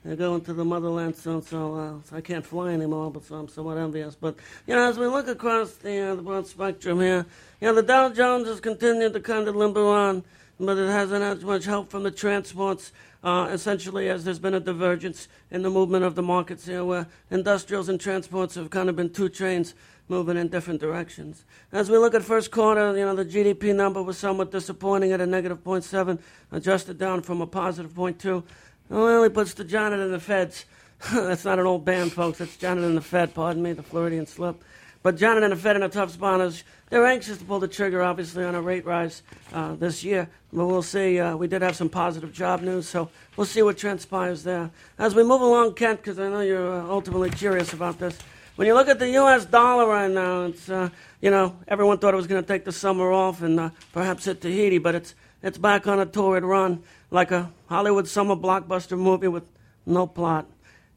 you're 0.09 0.17
going 0.17 0.41
to 0.41 0.55
the 0.55 0.65
motherland 0.65 1.15
soon, 1.15 1.43
so, 1.43 1.75
uh, 1.75 1.93
so 2.09 2.17
I 2.17 2.23
can't 2.23 2.45
fly 2.45 2.71
anymore, 2.71 3.11
but 3.11 3.27
so 3.27 3.35
I'm 3.35 3.47
somewhat 3.47 3.77
envious. 3.77 4.15
But, 4.15 4.37
you 4.67 4.75
know, 4.75 4.89
as 4.89 4.99
we 4.99 5.07
look 5.07 5.29
across 5.29 5.75
the, 5.75 5.99
uh, 5.99 6.15
the 6.15 6.23
broad 6.23 6.47
spectrum 6.47 6.99
here, 7.01 7.27
you 7.61 7.69
know, 7.69 7.75
the 7.75 7.83
Dow 7.83 8.09
Jones 8.09 8.49
has 8.49 8.59
continued 8.59 9.13
to 9.13 9.21
kind 9.21 9.47
of 9.47 9.55
limber 9.55 9.85
on, 9.87 10.25
but 10.59 10.79
it 10.79 10.89
hasn't 10.89 11.23
had 11.23 11.43
much 11.43 11.67
help 11.67 11.91
from 11.91 12.05
the 12.05 12.11
transports, 12.11 12.91
uh, 13.23 13.51
essentially 13.53 14.09
as 14.09 14.25
there's 14.25 14.39
been 14.39 14.55
a 14.55 14.61
divergence 14.61 15.29
in 15.51 15.61
the 15.61 15.69
movement 15.69 16.07
of 16.07 16.15
the 16.15 16.23
markets 16.23 16.65
here, 16.65 16.87
where 16.87 17.07
industrials 17.31 17.91
and 17.91 18.01
transports 18.01 18.55
have 18.55 18.71
kind 18.71 18.89
of 18.89 18.97
been 18.97 19.11
two 19.11 19.29
trains 19.29 19.75
moving 20.09 20.39
in 20.39 20.49
different 20.49 20.81
directions. 20.81 21.45
As 21.71 21.91
we 21.91 21.99
look 21.99 22.15
at 22.15 22.23
first 22.23 22.51
quarter, 22.51 22.97
you 22.97 23.05
know, 23.05 23.15
the 23.15 23.27
GDP 23.27 23.75
number 23.75 24.03
was 24.03 24.17
somewhat 24.17 24.51
disappointing 24.51 25.13
at 25.13 25.21
a 25.21 25.27
negative 25.27 25.63
0.7, 25.63 26.19
adjusted 26.51 26.97
down 26.99 27.21
from 27.21 27.43
a 27.43 27.47
positive 27.47 27.93
0.2. 27.93 28.43
It 28.91 28.95
only 28.95 29.29
puts 29.29 29.55
the 29.55 29.65
Janet 29.65 30.01
and 30.01 30.13
the 30.13 30.21
Feds. 30.21 30.65
That's 31.13 31.45
not 31.45 31.59
an 31.59 31.67
old 31.67 31.85
band, 31.85 32.13
folks. 32.13 32.39
That's 32.39 32.57
Janet 32.57 32.85
and 32.85 32.97
the 32.97 33.03
Fed, 33.03 33.35
pardon 33.35 33.63
me, 33.63 33.73
the 33.73 33.83
Freudian 33.83 34.27
slip. 34.27 34.63
But 35.03 35.17
Janet 35.17 35.45
and 35.45 35.53
the 35.53 35.57
Fed 35.57 35.77
in 35.77 35.83
a 35.83 35.89
tough 35.89 36.17
is 36.21 36.65
they're 36.91 37.07
anxious 37.07 37.39
to 37.39 37.45
pull 37.45 37.61
the 37.61 37.69
trigger, 37.69 38.03
obviously, 38.03 38.45
on 38.45 38.55
a 38.55 38.63
rate 38.63 38.85
rise 38.85 39.23
uh, 39.53 39.75
this 39.75 40.03
year. 40.03 40.29
But 40.53 40.67
we'll 40.67 40.83
see. 40.83 41.21
Uh, 41.21 41.37
we 41.37 41.47
did 41.47 41.63
have 41.63 41.77
some 41.77 41.89
positive 41.89 42.33
job 42.33 42.63
news, 42.63 42.89
so 42.89 43.11
we'll 43.37 43.47
see 43.47 43.63
what 43.63 43.79
transpires 43.79 44.43
there. 44.43 44.71
As 44.99 45.15
we 45.15 45.23
move 45.23 45.41
along, 45.41 45.75
Kent, 45.75 46.01
because 46.01 46.19
I 46.19 46.29
know 46.29 46.41
you're 46.41 46.81
uh, 46.81 46.89
ultimately 46.89 47.31
curious 47.31 47.73
about 47.73 47.99
this. 47.99 48.19
When 48.57 48.67
you 48.67 48.75
look 48.75 48.89
at 48.89 48.99
the 48.99 49.09
U.S. 49.11 49.45
dollar 49.45 49.87
right 49.87 50.11
now, 50.11 50.47
it's 50.47 50.69
uh, 50.69 50.89
you 51.21 51.31
know 51.31 51.55
everyone 51.69 51.99
thought 51.99 52.13
it 52.13 52.17
was 52.17 52.27
going 52.27 52.43
to 52.43 52.49
take 52.49 52.65
the 52.65 52.73
summer 52.73 53.13
off 53.13 53.41
and 53.41 53.61
uh, 53.61 53.71
perhaps 53.93 54.25
hit 54.25 54.41
Tahiti, 54.41 54.79
but 54.79 54.97
it's 54.97 55.15
it's 55.43 55.59
back 55.59 55.87
on 55.87 56.01
a 56.01 56.07
torrid 56.07 56.45
run 56.45 56.83
like 57.11 57.31
a 57.31 57.51
Hollywood 57.69 58.09
summer 58.09 58.37
blockbuster 58.37 58.99
movie 58.99 59.29
with 59.29 59.45
no 59.87 60.07
plot. 60.07 60.47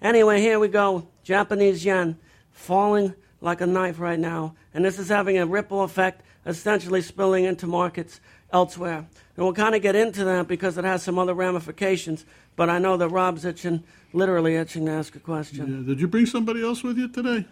Anyway, 0.02 0.42
here 0.42 0.60
we 0.60 0.68
go. 0.68 1.08
Japanese 1.24 1.86
yen 1.86 2.18
falling 2.52 3.14
like 3.40 3.62
a 3.62 3.66
knife 3.66 4.00
right 4.00 4.20
now, 4.20 4.56
and 4.74 4.86
this 4.86 5.00
is 5.00 5.10
having 5.10 5.38
a 5.38 5.46
ripple 5.46 5.84
effect, 5.84 6.22
essentially 6.46 7.02
spilling 7.02 7.46
into 7.46 7.68
markets 7.68 8.20
elsewhere. 8.52 9.06
And 9.36 9.46
we'll 9.46 9.54
kind 9.54 9.76
of 9.76 9.82
get 9.82 9.96
into 9.96 10.24
that 10.26 10.48
because 10.48 10.78
it 10.78 10.84
has 10.84 11.04
some 11.04 11.18
other 11.18 11.34
ramifications. 11.34 12.26
But 12.56 12.70
I 12.70 12.80
know 12.80 12.98
that 12.98 13.10
Rob's 13.10 13.46
itching, 13.46 13.84
literally 14.14 14.56
itching 14.56 14.86
to 14.86 14.92
ask 14.92 15.16
a 15.16 15.20
question. 15.20 15.80
Yeah, 15.80 15.88
did 15.88 16.02
you 16.02 16.08
bring 16.08 16.26
somebody 16.26 16.64
else 16.64 16.84
with 16.84 16.98
you 16.98 17.08
today? 17.08 17.46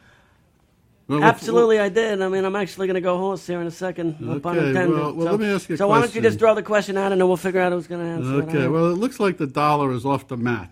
Well, 1.10 1.24
Absolutely, 1.24 1.80
I 1.80 1.90
did. 1.90 2.22
I 2.22 2.30
mean, 2.30 2.46
I'm 2.46 2.56
actually 2.56 2.86
going 2.86 2.94
to 2.96 3.02
go 3.02 3.18
hoarse 3.18 3.48
here 3.48 3.60
in 3.60 3.66
a 3.66 3.72
second, 3.72 4.18
Okay, 4.22 4.86
well- 4.86 5.12
well, 5.16 5.26
so, 5.26 5.32
let 5.32 5.40
me 5.40 5.48
ask 5.48 5.68
you 5.68 5.76
so 5.76 5.88
why 5.88 6.00
don't 6.02 6.14
you 6.14 6.22
just 6.22 6.38
throw 6.38 6.54
the 6.54 6.62
question 6.62 6.98
out 6.98 7.12
and 7.12 7.20
then 7.20 7.28
we'll 7.28 7.36
figure 7.36 7.60
out 7.60 7.72
who's 7.72 7.88
going 7.88 8.02
to 8.06 8.08
answer 8.12 8.40
it. 8.42 8.56
Okay, 8.56 8.68
well, 8.68 8.92
it 8.92 8.98
looks 9.00 9.20
like 9.20 9.38
the 9.38 9.48
dollar 9.48 9.92
is 9.92 10.06
off 10.06 10.28
the 10.28 10.38
mat. 10.38 10.70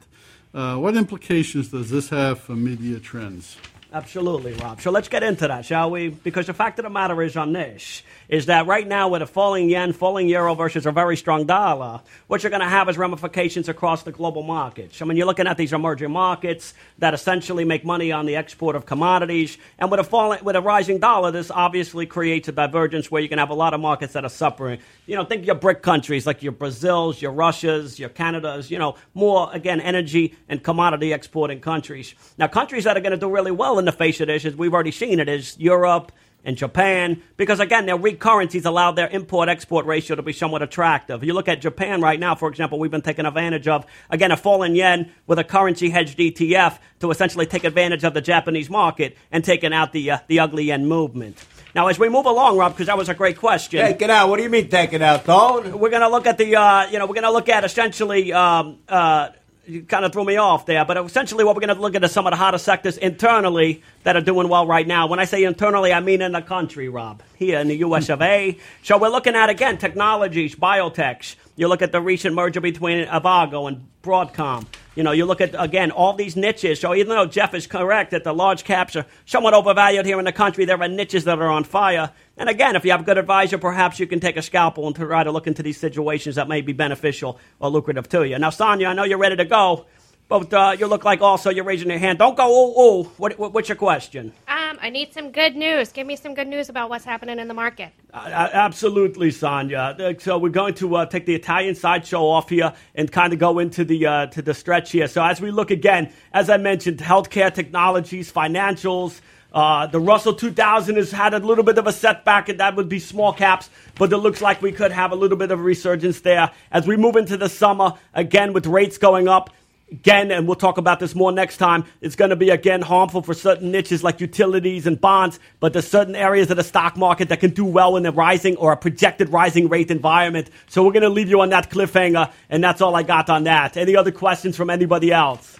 Uh, 0.53 0.75
what 0.75 0.95
implications 0.95 1.69
does 1.69 1.89
this 1.89 2.09
have 2.09 2.39
for 2.39 2.53
media 2.55 2.99
trends? 2.99 3.57
Absolutely, 3.91 4.53
Rob. 4.53 4.79
So 4.79 4.91
let's 4.91 5.07
get 5.07 5.23
into 5.23 5.47
that, 5.47 5.65
shall 5.65 5.89
we? 5.89 6.09
Because 6.09 6.45
the 6.45 6.53
fact 6.53 6.77
of 6.77 6.83
the 6.83 6.89
matter 6.89 7.19
is 7.23 7.35
on 7.35 7.53
this 7.53 8.03
is 8.29 8.47
that 8.47 8.67
right 8.67 8.87
now 8.87 9.07
with 9.07 9.21
a 9.21 9.27
falling 9.27 9.69
yen, 9.69 9.93
falling 9.93 10.27
euro 10.27 10.53
versus 10.53 10.85
a 10.85 10.91
very 10.91 11.15
strong 11.15 11.45
dollar, 11.45 12.01
what 12.27 12.43
you're 12.43 12.49
going 12.49 12.61
to 12.61 12.67
have 12.67 12.89
is 12.89 12.97
ramifications 12.97 13.69
across 13.69 14.03
the 14.03 14.11
global 14.11 14.43
markets. 14.43 15.01
I 15.01 15.05
mean, 15.05 15.17
you're 15.17 15.25
looking 15.25 15.47
at 15.47 15.57
these 15.57 15.73
emerging 15.73 16.11
markets 16.11 16.73
that 16.99 17.13
essentially 17.13 17.63
make 17.63 17.85
money 17.85 18.11
on 18.11 18.25
the 18.25 18.35
export 18.35 18.75
of 18.75 18.85
commodities, 18.85 19.57
and 19.79 19.89
with 19.89 19.99
a 19.99 20.03
falling, 20.03 20.43
with 20.43 20.55
a 20.55 20.61
rising 20.61 20.99
dollar, 20.99 21.31
this 21.31 21.49
obviously 21.51 22.05
creates 22.05 22.47
a 22.47 22.51
divergence 22.51 23.09
where 23.09 23.21
you 23.21 23.29
can 23.29 23.39
have 23.39 23.49
a 23.49 23.53
lot 23.55 23.73
of 23.73 23.79
markets 23.79 24.13
that 24.13 24.25
are 24.25 24.29
suffering. 24.29 24.79
You 25.05 25.15
know, 25.15 25.23
think 25.23 25.45
your 25.45 25.55
BRIC 25.55 25.81
countries 25.81 26.27
like 26.27 26.43
your 26.43 26.51
Brazils, 26.51 27.21
your 27.21 27.31
Russias, 27.31 27.99
your 27.99 28.09
Canadas. 28.09 28.69
You 28.69 28.79
know, 28.79 28.95
more 29.13 29.49
again 29.53 29.79
energy 29.79 30.35
and 30.49 30.61
commodity 30.61 31.13
exporting 31.13 31.61
countries. 31.61 32.13
Now, 32.37 32.47
countries 32.47 32.83
that 32.83 32.97
are 32.97 33.01
going 33.01 33.11
to 33.11 33.17
do 33.17 33.29
really 33.29 33.51
well 33.51 33.79
in 33.79 33.85
the 33.85 33.91
face 33.91 34.19
of 34.19 34.27
this, 34.27 34.45
as 34.45 34.55
we've 34.55 34.73
already 34.73 34.91
seen 34.91 35.19
it, 35.19 35.29
is 35.29 35.57
Europe 35.57 36.11
and 36.43 36.55
Japan, 36.55 37.21
because 37.35 37.59
again, 37.59 37.85
their 37.85 37.97
weak 37.97 38.19
currencies 38.19 38.65
allow 38.65 38.91
their 38.91 39.09
import 39.09 39.49
export 39.49 39.85
ratio 39.85 40.15
to 40.15 40.21
be 40.21 40.31
somewhat 40.31 40.61
attractive. 40.61 41.23
You 41.23 41.33
look 41.33 41.47
at 41.47 41.61
Japan 41.61 42.01
right 42.01 42.19
now, 42.19 42.35
for 42.35 42.47
example, 42.47 42.79
we've 42.79 42.91
been 42.91 43.01
taking 43.01 43.25
advantage 43.25 43.67
of, 43.67 43.85
again, 44.09 44.31
a 44.31 44.37
fallen 44.37 44.73
yen 44.75 45.11
with 45.25 45.39
a 45.39 45.43
currency 45.43 45.89
hedged 45.89 46.17
ETF 46.17 46.79
to 46.99 47.11
essentially 47.11 47.45
take 47.45 47.63
advantage 47.63 48.03
of 48.03 48.13
the 48.13 48.21
Japanese 48.21 48.69
market 48.69 49.17
and 49.31 49.43
taking 49.43 49.73
out 49.73 49.91
the, 49.91 50.11
uh, 50.11 50.19
the 50.27 50.39
ugly 50.39 50.65
yen 50.65 50.85
movement. 50.85 51.37
Now, 51.75 51.87
as 51.87 51.99
we 51.99 52.09
move 52.09 52.25
along, 52.25 52.57
Rob, 52.57 52.73
because 52.73 52.87
that 52.87 52.97
was 52.97 53.09
a 53.09 53.13
great 53.13 53.37
question. 53.37 53.85
Take 53.85 54.01
it 54.01 54.09
out. 54.09 54.29
What 54.29 54.37
do 54.37 54.43
you 54.43 54.49
mean 54.49 54.69
take 54.69 54.93
it 54.93 55.01
out, 55.01 55.25
Tone? 55.25 55.77
We're 55.77 55.89
going 55.89 56.01
to 56.01 56.09
look 56.09 56.27
at 56.27 56.37
the, 56.37 56.55
uh, 56.55 56.87
you 56.89 56.97
know, 56.97 57.05
we're 57.05 57.13
going 57.13 57.23
to 57.23 57.31
look 57.31 57.49
at 57.49 57.65
essentially, 57.65 58.31
um, 58.31 58.79
uh, 58.87 59.29
you 59.67 59.83
kind 59.83 60.05
of 60.05 60.13
threw 60.13 60.23
me 60.23 60.37
off 60.37 60.65
there, 60.65 60.85
but 60.85 60.97
essentially 60.97 61.43
what 61.43 61.55
we're 61.55 61.65
going 61.65 61.75
to 61.75 61.81
look 61.81 61.95
at 61.95 62.03
is 62.03 62.11
some 62.11 62.25
of 62.25 62.31
the 62.31 62.37
hottest 62.37 62.63
sectors 62.63 62.97
internally 62.97 63.83
that 64.03 64.15
are 64.15 64.21
doing 64.21 64.47
well 64.47 64.65
right 64.65 64.87
now. 64.87 65.07
When 65.07 65.19
I 65.19 65.25
say 65.25 65.43
internally, 65.43 65.91
I 65.91 65.99
mean 65.99 66.21
in 66.21 66.31
the 66.31 66.41
country, 66.41 66.87
Rob, 66.87 67.21
here 67.35 67.59
in 67.59 67.67
the 67.67 67.77
US 67.77 68.09
of 68.09 68.21
A. 68.21 68.57
So 68.83 68.97
we're 68.97 69.09
looking 69.09 69.35
at, 69.35 69.49
again, 69.49 69.77
technologies, 69.77 70.55
biotechs. 70.55 71.35
You 71.57 71.67
look 71.67 71.81
at 71.81 71.91
the 71.91 72.01
recent 72.01 72.33
merger 72.33 72.61
between 72.61 73.05
Avago 73.07 73.67
and 73.67 73.87
Broadcom. 74.01 74.65
You 74.97 75.03
know, 75.03 75.11
you 75.11 75.25
look 75.25 75.41
at, 75.41 75.53
again, 75.53 75.91
all 75.91 76.13
these 76.13 76.35
niches. 76.35 76.79
So 76.79 76.95
even 76.95 77.09
though 77.09 77.27
Jeff 77.27 77.53
is 77.53 77.67
correct 77.67 78.09
that 78.09 78.23
the 78.23 78.33
large 78.33 78.63
caps 78.63 78.95
are 78.95 79.05
somewhat 79.27 79.53
overvalued 79.53 80.07
here 80.07 80.17
in 80.17 80.25
the 80.25 80.31
country, 80.31 80.65
there 80.65 80.81
are 80.81 80.87
niches 80.87 81.25
that 81.25 81.37
are 81.37 81.51
on 81.51 81.65
fire. 81.65 82.11
And 82.35 82.49
again, 82.49 82.75
if 82.75 82.83
you 82.83 82.89
have 82.89 83.01
a 83.01 83.03
good 83.03 83.19
advisor, 83.19 83.59
perhaps 83.59 83.99
you 83.99 84.07
can 84.07 84.19
take 84.19 84.37
a 84.37 84.41
scalpel 84.41 84.87
and 84.87 84.95
try 84.95 85.23
to 85.23 85.29
look 85.29 85.45
into 85.45 85.61
these 85.61 85.79
situations 85.79 86.37
that 86.37 86.47
may 86.47 86.61
be 86.61 86.73
beneficial 86.73 87.37
or 87.59 87.69
lucrative 87.69 88.09
to 88.09 88.27
you. 88.27 88.39
Now, 88.39 88.49
Sonia, 88.49 88.87
I 88.87 88.93
know 88.93 89.03
you're 89.03 89.19
ready 89.19 89.35
to 89.35 89.45
go. 89.45 89.85
But 90.29 90.53
uh, 90.53 90.75
you 90.77 90.87
look 90.87 91.05
like 91.05 91.21
also 91.21 91.49
you're 91.49 91.63
raising 91.63 91.89
your 91.89 91.99
hand. 91.99 92.19
Don't 92.19 92.35
go, 92.35 92.49
ooh, 92.49 92.81
ooh. 92.81 93.03
What, 93.17 93.39
what, 93.39 93.53
what's 93.53 93.69
your 93.69 93.77
question? 93.77 94.33
Um, 94.47 94.77
I 94.81 94.89
need 94.89 95.13
some 95.13 95.31
good 95.31 95.55
news. 95.55 95.93
Give 95.93 96.05
me 96.05 96.17
some 96.17 96.33
good 96.33 96.49
news 96.49 96.67
about 96.67 96.89
what's 96.89 97.05
happening 97.05 97.39
in 97.39 97.47
the 97.47 97.53
market. 97.53 97.93
Uh, 98.13 98.49
absolutely, 98.51 99.31
Sonia. 99.31 99.95
Uh, 99.97 100.13
so 100.19 100.37
we're 100.37 100.49
going 100.49 100.73
to 100.75 100.97
uh, 100.97 101.05
take 101.05 101.25
the 101.25 101.35
Italian 101.35 101.75
sideshow 101.75 102.25
off 102.27 102.49
here 102.49 102.73
and 102.93 103.09
kind 103.09 103.31
of 103.31 103.39
go 103.39 103.59
into 103.59 103.85
the 103.85 104.05
uh, 104.05 104.25
to 104.27 104.41
the 104.41 104.53
stretch 104.53 104.91
here. 104.91 105.07
So 105.07 105.23
as 105.23 105.39
we 105.39 105.49
look 105.49 105.71
again, 105.71 106.11
as 106.33 106.49
I 106.49 106.57
mentioned, 106.57 106.99
healthcare 106.99 107.53
technologies, 107.53 108.31
financials. 108.31 109.21
Uh, 109.53 109.87
the 109.87 109.99
Russell 109.99 110.33
2000 110.33 110.97
has 110.97 111.09
had 111.09 111.33
a 111.33 111.39
little 111.39 111.63
bit 111.63 111.77
of 111.77 111.87
a 111.87 111.93
setback, 111.93 112.49
and 112.49 112.59
that 112.59 112.75
would 112.75 112.89
be 112.89 112.99
small 112.99 113.31
caps, 113.31 113.69
but 113.95 114.11
it 114.11 114.17
looks 114.17 114.41
like 114.41 114.61
we 114.61 114.73
could 114.73 114.91
have 114.91 115.11
a 115.13 115.15
little 115.15 115.37
bit 115.37 115.51
of 115.51 115.59
a 115.59 115.63
resurgence 115.63 116.19
there. 116.19 116.51
As 116.69 116.85
we 116.85 116.97
move 116.97 117.15
into 117.15 117.37
the 117.37 117.47
summer, 117.47 117.93
again, 118.13 118.51
with 118.51 118.67
rates 118.67 118.97
going 118.97 119.27
up, 119.27 119.49
again, 119.91 120.31
and 120.31 120.47
we'll 120.47 120.55
talk 120.55 120.77
about 120.77 120.99
this 120.99 121.15
more 121.15 121.31
next 121.31 121.57
time, 121.57 121.85
it's 122.01 122.15
going 122.15 122.29
to 122.29 122.35
be 122.35 122.49
again 122.49 122.81
harmful 122.81 123.21
for 123.21 123.33
certain 123.33 123.71
niches 123.71 124.03
like 124.03 124.19
utilities 124.19 124.87
and 124.87 124.99
bonds, 124.99 125.39
but 125.59 125.73
there's 125.73 125.87
certain 125.87 126.15
areas 126.15 126.51
of 126.51 126.57
the 126.57 126.63
stock 126.63 126.97
market 126.97 127.29
that 127.29 127.39
can 127.39 127.51
do 127.51 127.65
well 127.65 127.97
in 127.97 128.05
a 128.05 128.11
rising 128.11 128.57
or 128.57 128.71
a 128.71 128.77
projected 128.77 129.29
rising 129.29 129.69
rate 129.69 129.91
environment. 129.91 130.49
So 130.67 130.83
we're 130.83 130.91
going 130.91 131.03
to 131.03 131.09
leave 131.09 131.29
you 131.29 131.41
on 131.41 131.49
that 131.49 131.69
cliffhanger, 131.69 132.31
and 132.49 132.63
that's 132.63 132.81
all 132.81 132.95
I 132.95 133.03
got 133.03 133.29
on 133.29 133.45
that. 133.45 133.77
Any 133.77 133.95
other 133.95 134.11
questions 134.11 134.55
from 134.55 134.69
anybody 134.69 135.11
else? 135.11 135.59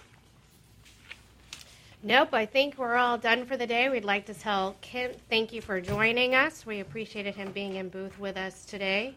Nope, 2.02 2.32
I 2.32 2.46
think 2.46 2.78
we're 2.78 2.94
all 2.94 3.18
done 3.18 3.44
for 3.44 3.56
the 3.56 3.66
day. 3.66 3.88
We'd 3.88 4.04
like 4.04 4.26
to 4.26 4.34
tell 4.34 4.76
Kent 4.80 5.16
thank 5.28 5.52
you 5.52 5.60
for 5.60 5.80
joining 5.80 6.34
us. 6.34 6.64
We 6.64 6.78
appreciated 6.78 7.34
him 7.34 7.50
being 7.50 7.74
in 7.74 7.88
booth 7.88 8.18
with 8.20 8.36
us 8.36 8.64
today. 8.64 9.16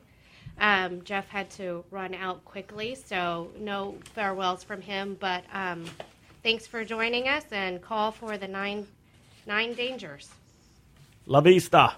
Um, 0.59 1.03
Jeff 1.03 1.27
had 1.27 1.49
to 1.51 1.83
run 1.91 2.13
out 2.13 2.43
quickly, 2.45 2.95
so 2.95 3.49
no 3.59 3.95
farewells 4.13 4.63
from 4.63 4.81
him. 4.81 5.17
But 5.19 5.43
um, 5.53 5.85
thanks 6.43 6.67
for 6.67 6.85
joining 6.85 7.27
us 7.27 7.45
and 7.51 7.81
call 7.81 8.11
for 8.11 8.37
the 8.37 8.47
nine 8.47 8.85
nine 9.47 9.73
dangers. 9.73 10.29
La 11.25 11.41
vista. 11.41 11.95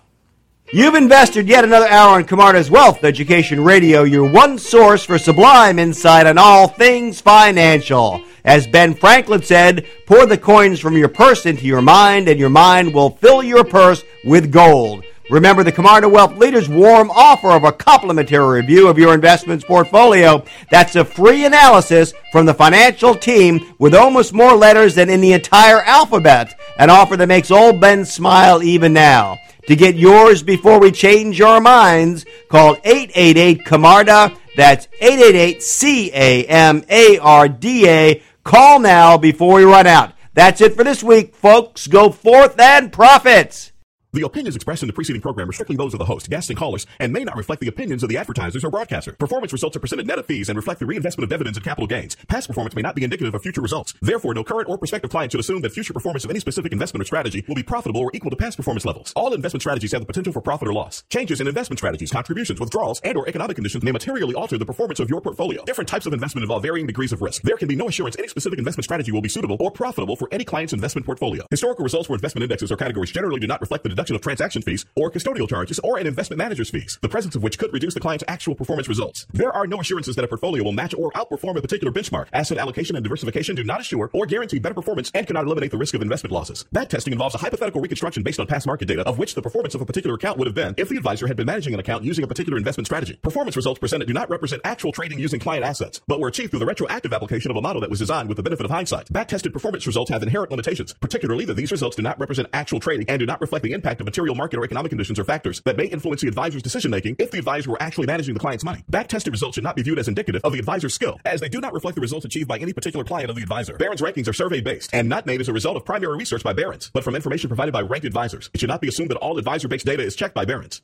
You've 0.71 0.95
invested 0.95 1.47
yet 1.47 1.65
another 1.65 1.87
hour 1.87 2.19
in 2.19 2.25
Camarda's 2.25 2.71
Wealth 2.71 3.03
Education 3.03 3.63
Radio, 3.63 4.03
your 4.03 4.29
one 4.29 4.57
source 4.57 5.03
for 5.03 5.17
sublime 5.17 5.77
insight 5.77 6.25
on 6.25 6.37
all 6.37 6.67
things 6.67 7.19
financial. 7.19 8.23
As 8.45 8.65
Ben 8.65 8.95
Franklin 8.95 9.41
said, 9.43 9.85
pour 10.07 10.25
the 10.25 10.37
coins 10.37 10.79
from 10.79 10.97
your 10.97 11.09
purse 11.09 11.45
into 11.45 11.65
your 11.65 11.81
mind, 11.81 12.27
and 12.27 12.39
your 12.39 12.49
mind 12.49 12.93
will 12.93 13.11
fill 13.11 13.43
your 13.43 13.63
purse 13.63 14.03
with 14.25 14.51
gold. 14.51 15.03
Remember 15.29 15.63
the 15.63 15.71
Camarda 15.71 16.09
Wealth 16.09 16.37
Leaders 16.37 16.67
warm 16.67 17.09
offer 17.09 17.51
of 17.51 17.63
a 17.63 17.71
complimentary 17.71 18.59
review 18.59 18.89
of 18.89 18.99
your 18.99 19.13
investments 19.13 19.63
portfolio. 19.63 20.43
That's 20.69 20.97
a 20.97 21.05
free 21.05 21.45
analysis 21.45 22.13
from 22.31 22.45
the 22.45 22.53
financial 22.53 23.15
team 23.15 23.73
with 23.79 23.95
almost 23.95 24.33
more 24.33 24.53
letters 24.53 24.95
than 24.95 25.09
in 25.09 25.21
the 25.21 25.31
entire 25.31 25.81
alphabet. 25.83 26.59
An 26.77 26.89
offer 26.89 27.15
that 27.15 27.27
makes 27.27 27.51
old 27.51 27.79
Ben 27.79 28.03
smile 28.03 28.61
even 28.61 28.91
now. 28.91 29.37
To 29.67 29.77
get 29.77 29.95
yours 29.95 30.43
before 30.43 30.79
we 30.79 30.91
change 30.91 31.39
your 31.39 31.61
minds, 31.61 32.25
call 32.49 32.75
888 32.83 33.63
Camarda. 33.63 34.35
That's 34.57 34.89
888 34.99 35.63
C 35.63 36.11
A 36.13 36.45
M 36.45 36.83
A 36.89 37.17
R 37.19 37.47
D 37.47 37.87
A. 37.87 38.21
Call 38.43 38.79
now 38.79 39.17
before 39.17 39.55
we 39.55 39.63
run 39.63 39.87
out. 39.87 40.11
That's 40.33 40.59
it 40.59 40.75
for 40.75 40.83
this 40.83 41.01
week, 41.01 41.33
folks. 41.33 41.87
Go 41.87 42.09
forth 42.09 42.59
and 42.59 42.91
profits. 42.91 43.72
The 44.13 44.21
opinions 44.21 44.55
expressed 44.55 44.83
in 44.83 44.87
the 44.87 44.93
preceding 44.93 45.23
program 45.23 45.49
are 45.49 45.53
strictly 45.53 45.75
those 45.75 45.95
of 45.95 45.97
the 45.97 46.05
host, 46.05 46.29
guests, 46.29 46.51
and 46.51 46.57
callers, 46.57 46.85
and 46.99 47.11
may 47.11 47.23
not 47.23 47.35
reflect 47.35 47.61
the 47.61 47.67
opinions 47.67 48.03
of 48.03 48.09
the 48.09 48.17
advertisers 48.17 48.63
or 48.63 48.69
broadcaster. 48.69 49.13
Performance 49.13 49.51
results 49.51 49.75
are 49.75 49.79
presented 49.79 50.05
net 50.05 50.19
of 50.19 50.27
fees 50.27 50.49
and 50.49 50.55
reflect 50.55 50.79
the 50.79 50.85
reinvestment 50.85 51.23
of 51.23 51.31
dividends 51.31 51.57
and 51.57 51.65
capital 51.65 51.87
gains. 51.87 52.15
Past 52.27 52.47
performance 52.47 52.75
may 52.75 52.83
not 52.83 52.93
be 52.93 53.03
indicative 53.03 53.33
of 53.33 53.41
future 53.41 53.59
results. 53.59 53.95
Therefore, 54.03 54.35
no 54.35 54.43
current 54.43 54.69
or 54.69 54.77
prospective 54.77 55.09
client 55.09 55.31
should 55.31 55.39
assume 55.39 55.63
that 55.63 55.71
future 55.71 55.93
performance 55.93 56.25
of 56.25 56.29
any 56.29 56.39
specific 56.39 56.71
investment 56.71 57.01
or 57.01 57.05
strategy 57.05 57.43
will 57.47 57.55
be 57.55 57.63
profitable 57.63 58.01
or 58.01 58.11
equal 58.13 58.29
to 58.29 58.35
past 58.35 58.55
performance 58.55 58.85
levels. 58.85 59.13
All 59.15 59.33
investment 59.33 59.63
strategies 59.63 59.93
have 59.93 60.01
the 60.01 60.05
potential 60.05 60.31
for 60.31 60.41
profit 60.41 60.67
or 60.67 60.73
loss. 60.73 61.03
Changes 61.09 61.41
in 61.41 61.47
investment 61.47 61.79
strategies, 61.79 62.11
contributions, 62.11 62.59
withdrawals, 62.59 63.01
and 63.03 63.17
or 63.17 63.27
economic 63.27 63.55
conditions 63.55 63.83
may 63.83 63.91
materially 63.91 64.35
alter 64.35 64.59
the 64.59 64.65
performance 64.65 64.99
of 64.99 65.09
your 65.09 65.21
portfolio. 65.21 65.65
Different 65.65 65.87
types 65.87 66.05
of 66.05 66.13
investment 66.13 66.43
involve 66.43 66.61
varying 66.61 66.85
degrees 66.85 67.13
of 67.13 67.23
risk. 67.23 67.41
There 67.41 67.57
can 67.57 67.67
be 67.67 67.75
no 67.75 67.87
assurance 67.87 68.15
any 68.19 68.27
specific 68.27 68.59
investment 68.59 68.85
strategy 68.85 69.11
will 69.11 69.21
be 69.21 69.29
suitable 69.29 69.57
or 69.59 69.71
profitable 69.71 70.15
for 70.15 70.27
any 70.31 70.45
client's 70.45 70.73
investment 70.73 71.07
portfolio. 71.07 71.47
Historical 71.49 71.81
results 71.81 72.05
for 72.05 72.13
investment 72.13 72.43
indexes 72.43 72.71
or 72.71 72.77
categories 72.77 73.11
generally 73.11 73.39
do 73.39 73.47
not 73.47 73.59
reflect 73.59 73.83
the 73.83 74.02
of 74.11 74.21
transaction 74.21 74.61
fees 74.61 74.85
or 74.95 75.11
custodial 75.11 75.47
charges 75.47 75.79
or 75.79 75.97
an 75.97 76.07
investment 76.07 76.37
manager's 76.37 76.69
fees, 76.69 76.99
the 77.01 77.09
presence 77.09 77.35
of 77.35 77.43
which 77.43 77.57
could 77.57 77.71
reduce 77.73 77.93
the 77.93 77.99
client's 77.99 78.23
actual 78.27 78.55
performance 78.55 78.87
results. 78.87 79.25
There 79.31 79.51
are 79.51 79.67
no 79.67 79.79
assurances 79.79 80.15
that 80.15 80.25
a 80.25 80.27
portfolio 80.27 80.63
will 80.63 80.71
match 80.71 80.93
or 80.93 81.11
outperform 81.11 81.57
a 81.57 81.61
particular 81.61 81.91
benchmark. 81.91 82.27
Asset 82.33 82.57
allocation 82.57 82.95
and 82.95 83.03
diversification 83.03 83.55
do 83.55 83.63
not 83.63 83.81
assure 83.81 84.09
or 84.13 84.25
guarantee 84.25 84.59
better 84.59 84.75
performance 84.75 85.11
and 85.13 85.25
cannot 85.25 85.45
eliminate 85.45 85.71
the 85.71 85.77
risk 85.77 85.93
of 85.93 86.01
investment 86.01 86.33
losses. 86.33 86.65
Back 86.71 86.89
testing 86.89 87.13
involves 87.13 87.35
a 87.35 87.37
hypothetical 87.37 87.81
reconstruction 87.81 88.23
based 88.23 88.39
on 88.39 88.47
past 88.47 88.67
market 88.67 88.87
data 88.87 89.03
of 89.03 89.17
which 89.17 89.35
the 89.35 89.41
performance 89.41 89.75
of 89.75 89.81
a 89.81 89.85
particular 89.85 90.15
account 90.15 90.37
would 90.37 90.47
have 90.47 90.55
been 90.55 90.73
if 90.77 90.89
the 90.89 90.97
advisor 90.97 91.27
had 91.27 91.37
been 91.37 91.45
managing 91.45 91.73
an 91.73 91.79
account 91.79 92.03
using 92.03 92.23
a 92.23 92.27
particular 92.27 92.57
investment 92.57 92.87
strategy. 92.87 93.17
Performance 93.21 93.55
results 93.55 93.79
presented 93.79 94.07
do 94.07 94.13
not 94.13 94.29
represent 94.29 94.61
actual 94.65 94.91
trading 94.91 95.19
using 95.19 95.39
client 95.39 95.63
assets, 95.63 96.01
but 96.07 96.19
were 96.19 96.27
achieved 96.27 96.51
through 96.51 96.59
the 96.59 96.65
retroactive 96.65 97.13
application 97.13 97.51
of 97.51 97.57
a 97.57 97.61
model 97.61 97.81
that 97.81 97.89
was 97.89 97.99
designed 97.99 98.27
with 98.27 98.37
the 98.37 98.43
benefit 98.43 98.65
of 98.65 98.71
hindsight. 98.71 99.11
Back-tested 99.11 99.53
performance 99.53 99.85
results 99.87 100.09
have 100.09 100.23
inherent 100.23 100.51
limitations, 100.51 100.93
particularly 100.93 101.45
that 101.45 101.55
these 101.55 101.71
results 101.71 101.95
do 101.95 102.01
not 102.01 102.19
represent 102.19 102.47
actual 102.53 102.79
trading 102.79 103.09
and 103.09 103.19
do 103.19 103.25
not 103.25 103.41
reflect 103.41 103.63
the 103.63 103.73
impact 103.73 103.92
of 103.99 104.05
material 104.05 104.35
market 104.35 104.57
or 104.57 104.63
economic 104.63 104.89
conditions 104.89 105.19
or 105.19 105.23
factors 105.23 105.61
that 105.65 105.77
may 105.77 105.85
influence 105.85 106.21
the 106.21 106.27
advisor's 106.27 106.61
decision 106.61 106.91
making 106.91 107.15
if 107.19 107.31
the 107.31 107.37
advisor 107.37 107.71
were 107.71 107.81
actually 107.81 108.07
managing 108.07 108.33
the 108.33 108.39
client's 108.39 108.63
money. 108.63 108.83
Back-tested 108.89 109.31
results 109.31 109.55
should 109.55 109.63
not 109.63 109.75
be 109.75 109.83
viewed 109.83 109.99
as 109.99 110.07
indicative 110.07 110.41
of 110.43 110.53
the 110.53 110.59
advisor's 110.59 110.93
skill, 110.93 111.19
as 111.25 111.41
they 111.41 111.49
do 111.49 111.59
not 111.61 111.73
reflect 111.73 111.95
the 111.95 112.01
results 112.01 112.25
achieved 112.25 112.47
by 112.47 112.57
any 112.57 112.73
particular 112.73 113.05
client 113.05 113.29
of 113.29 113.35
the 113.35 113.41
advisor. 113.41 113.77
Barron's 113.77 114.01
rankings 114.01 114.27
are 114.27 114.33
survey-based 114.33 114.93
and 114.93 115.09
not 115.09 115.25
made 115.25 115.41
as 115.41 115.49
a 115.49 115.53
result 115.53 115.77
of 115.77 115.85
primary 115.85 116.17
research 116.17 116.43
by 116.43 116.53
Barron's, 116.53 116.89
but 116.93 117.03
from 117.03 117.15
information 117.15 117.47
provided 117.47 117.71
by 117.71 117.81
ranked 117.81 118.05
advisors. 118.05 118.49
It 118.53 118.59
should 118.59 118.69
not 118.69 118.81
be 118.81 118.87
assumed 118.87 119.11
that 119.11 119.17
all 119.17 119.37
advisor-based 119.37 119.85
data 119.85 120.03
is 120.03 120.15
checked 120.15 120.35
by 120.35 120.45
Barron's. 120.45 120.81